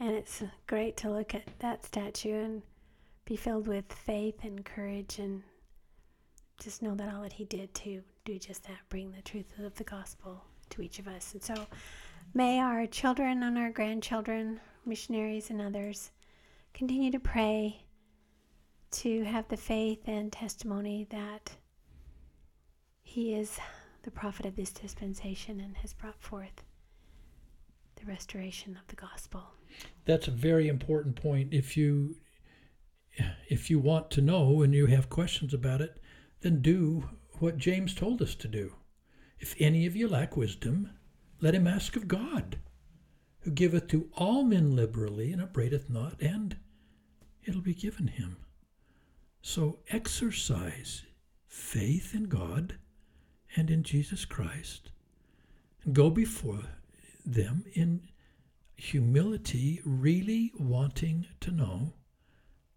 And 0.00 0.10
it's 0.10 0.42
great 0.66 0.96
to 0.98 1.08
look 1.08 1.36
at 1.36 1.46
that 1.60 1.84
statue 1.84 2.34
and 2.34 2.62
be 3.26 3.36
filled 3.36 3.68
with 3.68 3.84
faith 3.92 4.42
and 4.42 4.64
courage 4.64 5.20
and 5.20 5.44
just 6.60 6.82
know 6.82 6.96
that 6.96 7.14
all 7.14 7.22
that 7.22 7.34
he 7.34 7.44
did 7.44 7.72
to 7.74 8.02
do 8.24 8.40
just 8.40 8.64
that, 8.64 8.78
bring 8.88 9.12
the 9.12 9.22
truth 9.22 9.52
of 9.64 9.72
the 9.76 9.84
gospel 9.84 10.42
to 10.70 10.82
each 10.82 10.98
of 10.98 11.06
us. 11.06 11.32
And 11.32 11.40
so 11.40 11.54
may 12.34 12.58
our 12.58 12.86
children 12.86 13.44
and 13.44 13.56
our 13.56 13.70
grandchildren, 13.70 14.58
missionaries 14.84 15.50
and 15.50 15.60
others, 15.60 16.10
continue 16.74 17.12
to 17.12 17.20
pray 17.20 17.84
to 18.90 19.22
have 19.22 19.46
the 19.46 19.56
faith 19.56 20.00
and 20.06 20.32
testimony 20.32 21.06
that 21.10 21.52
he 23.02 23.34
is 23.34 23.60
the 24.02 24.10
prophet 24.10 24.44
of 24.44 24.56
this 24.56 24.72
dispensation 24.72 25.60
and 25.60 25.76
has 25.76 25.92
brought 25.92 26.20
forth 26.20 26.64
the 27.98 28.06
restoration 28.06 28.76
of 28.80 28.86
the 28.88 28.96
gospel. 28.96 29.42
That's 30.04 30.28
a 30.28 30.32
very 30.32 30.68
important 30.68 31.16
point. 31.16 31.52
If 31.52 31.76
you 31.76 32.16
if 33.48 33.68
you 33.68 33.78
want 33.80 34.10
to 34.12 34.20
know 34.20 34.62
and 34.62 34.72
you 34.72 34.86
have 34.86 35.10
questions 35.10 35.52
about 35.52 35.80
it, 35.80 36.00
then 36.40 36.62
do 36.62 37.08
what 37.40 37.58
James 37.58 37.94
told 37.94 38.22
us 38.22 38.34
to 38.36 38.48
do. 38.48 38.74
If 39.40 39.54
any 39.58 39.86
of 39.86 39.96
you 39.96 40.08
lack 40.08 40.36
wisdom, 40.36 40.90
let 41.40 41.54
him 41.54 41.66
ask 41.66 41.96
of 41.96 42.06
God, 42.06 42.58
who 43.40 43.50
giveth 43.50 43.88
to 43.88 44.08
all 44.14 44.44
men 44.44 44.76
liberally 44.76 45.32
and 45.32 45.42
upbraideth 45.42 45.90
not, 45.90 46.20
and 46.20 46.56
it'll 47.44 47.60
be 47.60 47.74
given 47.74 48.08
him. 48.08 48.36
So 49.42 49.80
exercise 49.88 51.02
faith 51.46 52.14
in 52.14 52.24
God 52.24 52.78
and 53.56 53.70
in 53.70 53.82
Jesus 53.82 54.24
Christ, 54.24 54.90
and 55.84 55.94
go 55.94 56.10
before 56.10 56.64
them 57.32 57.64
in 57.74 58.08
humility, 58.76 59.80
really 59.84 60.52
wanting 60.58 61.26
to 61.40 61.50
know, 61.50 61.92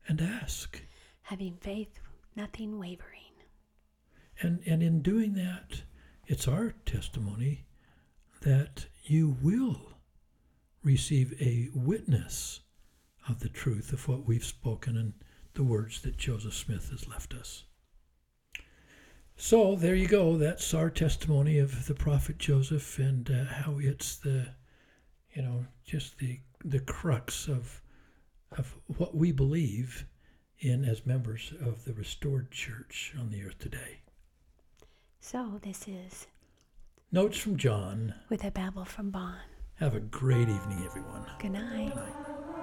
and 0.07 0.21
ask. 0.21 0.81
Having 1.23 1.57
faith, 1.61 1.99
nothing 2.35 2.79
wavering. 2.79 3.21
And, 4.41 4.61
and 4.65 4.81
in 4.81 5.01
doing 5.01 5.33
that, 5.35 5.83
it's 6.27 6.47
our 6.47 6.73
testimony 6.85 7.65
that 8.41 8.87
you 9.03 9.37
will 9.41 9.93
receive 10.83 11.33
a 11.39 11.69
witness 11.73 12.61
of 13.29 13.39
the 13.39 13.49
truth 13.49 13.93
of 13.93 14.07
what 14.07 14.25
we've 14.25 14.43
spoken 14.43 14.97
and 14.97 15.13
the 15.53 15.63
words 15.63 16.01
that 16.01 16.17
Joseph 16.17 16.55
Smith 16.55 16.89
has 16.89 17.07
left 17.07 17.33
us. 17.33 17.65
So 19.43 19.75
there 19.75 19.95
you 19.95 20.07
go. 20.07 20.37
That's 20.37 20.71
our 20.75 20.91
testimony 20.91 21.57
of 21.57 21.87
the 21.87 21.95
prophet 21.95 22.37
Joseph 22.37 22.99
and 22.99 23.27
uh, 23.27 23.51
how 23.51 23.79
it's 23.79 24.17
the, 24.17 24.49
you 25.33 25.41
know, 25.41 25.65
just 25.83 26.19
the 26.19 26.39
the 26.63 26.79
crux 26.79 27.47
of 27.47 27.81
of 28.55 28.77
what 28.85 29.15
we 29.15 29.31
believe 29.31 30.05
in 30.59 30.85
as 30.85 31.07
members 31.07 31.53
of 31.59 31.85
the 31.85 31.93
restored 31.93 32.51
church 32.51 33.15
on 33.19 33.31
the 33.31 33.43
earth 33.43 33.57
today. 33.57 34.01
So 35.19 35.59
this 35.63 35.87
is 35.87 36.27
Notes 37.11 37.39
from 37.39 37.57
John. 37.57 38.13
with 38.29 38.43
a 38.43 38.51
babble 38.51 38.85
from 38.85 39.09
Bon. 39.09 39.37
Have 39.79 39.95
a 39.95 40.01
great 40.01 40.49
evening, 40.49 40.83
everyone. 40.85 41.25
Good 41.39 41.53
night. 41.53 41.95
Good 41.95 41.95
night. 41.95 42.60